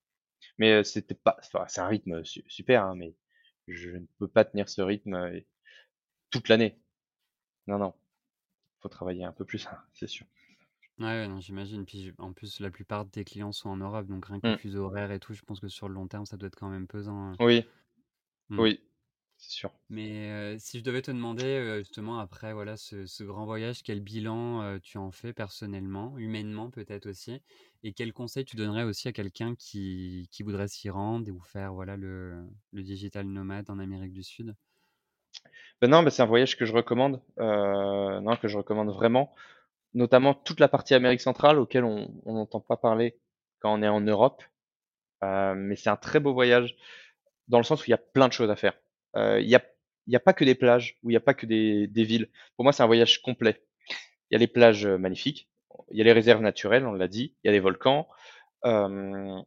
[0.59, 1.39] Mais c'était pas,
[1.69, 3.15] c'est un rythme super, hein, mais
[3.69, 5.43] je ne peux pas tenir ce rythme
[6.31, 6.79] toute l'année.
[7.67, 7.95] Non, non,
[8.81, 10.27] faut travailler un peu plus, c'est sûr.
[10.99, 11.85] Ouais, non, j'imagine.
[11.85, 14.55] Puis en plus, la plupart de tes clients sont en Europe, donc rien que le
[14.55, 14.59] mmh.
[14.59, 16.69] fuseau horaire et tout, je pense que sur le long terme, ça doit être quand
[16.69, 17.31] même pesant.
[17.31, 17.37] Hein.
[17.41, 17.65] Oui,
[18.51, 18.61] mmh.
[18.61, 18.81] oui,
[19.45, 19.71] c'est sûr.
[19.91, 24.99] Mais si je devais te demander justement après voilà ce, grand voyage, quel bilan tu
[24.99, 27.41] en fais personnellement, humainement peut-être aussi,
[27.83, 31.75] et quel conseil tu donnerais aussi à quelqu'un qui, qui voudrait s'y rendre ou faire
[31.75, 32.43] voilà le,
[32.73, 34.55] le digital nomade en Amérique du Sud?
[35.81, 39.35] Ben non, ben c'est un voyage que je recommande, non, que je recommande vraiment
[39.93, 43.17] notamment toute la partie Amérique centrale auquel on n'entend pas parler
[43.61, 44.43] quand on est en Europe.
[45.23, 46.77] Mais c'est un très beau voyage
[47.49, 48.75] dans le sens où il y a plein de choses à faire.
[49.17, 49.63] Euh, il n'y a,
[50.07, 52.29] y a pas que des plages, où il n'y a pas que des, des villes.
[52.57, 53.63] Pour moi, c'est un voyage complet.
[54.31, 55.49] Il y a les plages magnifiques,
[55.91, 58.09] il y a les réserves naturelles, on l'a dit, il y a des volcans,
[58.65, 59.41] euh,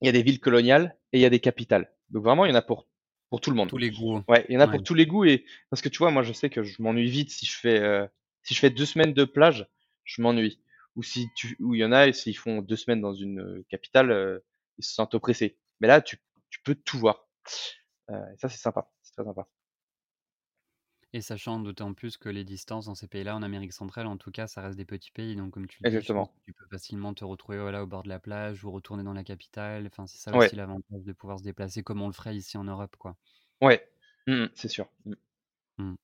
[0.00, 1.92] il y a des villes coloniales et il y a des capitales.
[2.10, 2.86] Donc vraiment, il y en a pour
[3.30, 3.68] pour tout le monde.
[3.68, 4.22] Tous les goûts.
[4.28, 6.22] Ouais, il y en a pour tous les goûts et parce que tu vois, moi,
[6.22, 8.06] je sais que je m'ennuie vite si je fais euh,
[8.42, 9.66] si je fais deux semaines de plage,
[10.04, 10.60] je m'ennuie.
[10.94, 14.12] Ou si tu, ou il y en a, s'ils font deux semaines dans une capitale,
[14.12, 14.38] euh,
[14.78, 15.58] ils se sentent oppressés.
[15.80, 16.18] Mais là, tu,
[16.50, 17.26] tu peux tout voir.
[18.10, 18.88] Euh, et ça, c'est sympa.
[19.14, 19.48] C'est très sympa.
[21.14, 24.30] Et sachant d'autant plus que les distances dans ces pays-là, en Amérique centrale, en tout
[24.30, 25.34] cas, ça reste des petits pays.
[25.36, 26.12] Donc, comme tu le dis,
[26.44, 29.24] tu peux facilement te retrouver voilà, au bord de la plage ou retourner dans la
[29.24, 29.86] capitale.
[29.86, 32.64] Enfin, c'est ça aussi l'avantage de pouvoir se déplacer comme on le ferait ici en
[32.64, 32.96] Europe.
[32.98, 33.16] Quoi.
[33.60, 33.88] Ouais,
[34.28, 34.88] mmh, c'est sûr.
[35.04, 35.14] Mmh.
[35.78, 35.94] Mmh.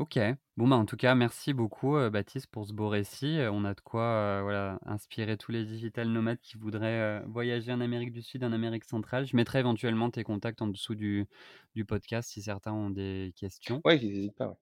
[0.00, 0.18] OK.
[0.56, 3.38] Bon, bah, en tout cas, merci beaucoup, Baptiste, pour ce beau récit.
[3.52, 8.10] on a de quoi, voilà, inspirer tous les digital nomades qui voudraient, voyager en Amérique
[8.12, 9.26] du Sud, en Amérique centrale.
[9.26, 11.26] Je mettrai éventuellement tes contacts en dessous du
[11.74, 14.58] du podcast si certains ont des questions Oui, n'hésite pas,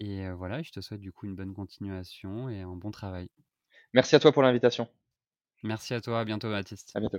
[0.00, 3.30] et voilà, je te souhaite du coup une bonne continuation et un bon travail.
[3.92, 4.88] Merci à toi pour l'invitation.
[5.62, 6.92] Merci à toi, à bientôt Baptiste.
[6.94, 7.18] À bientôt.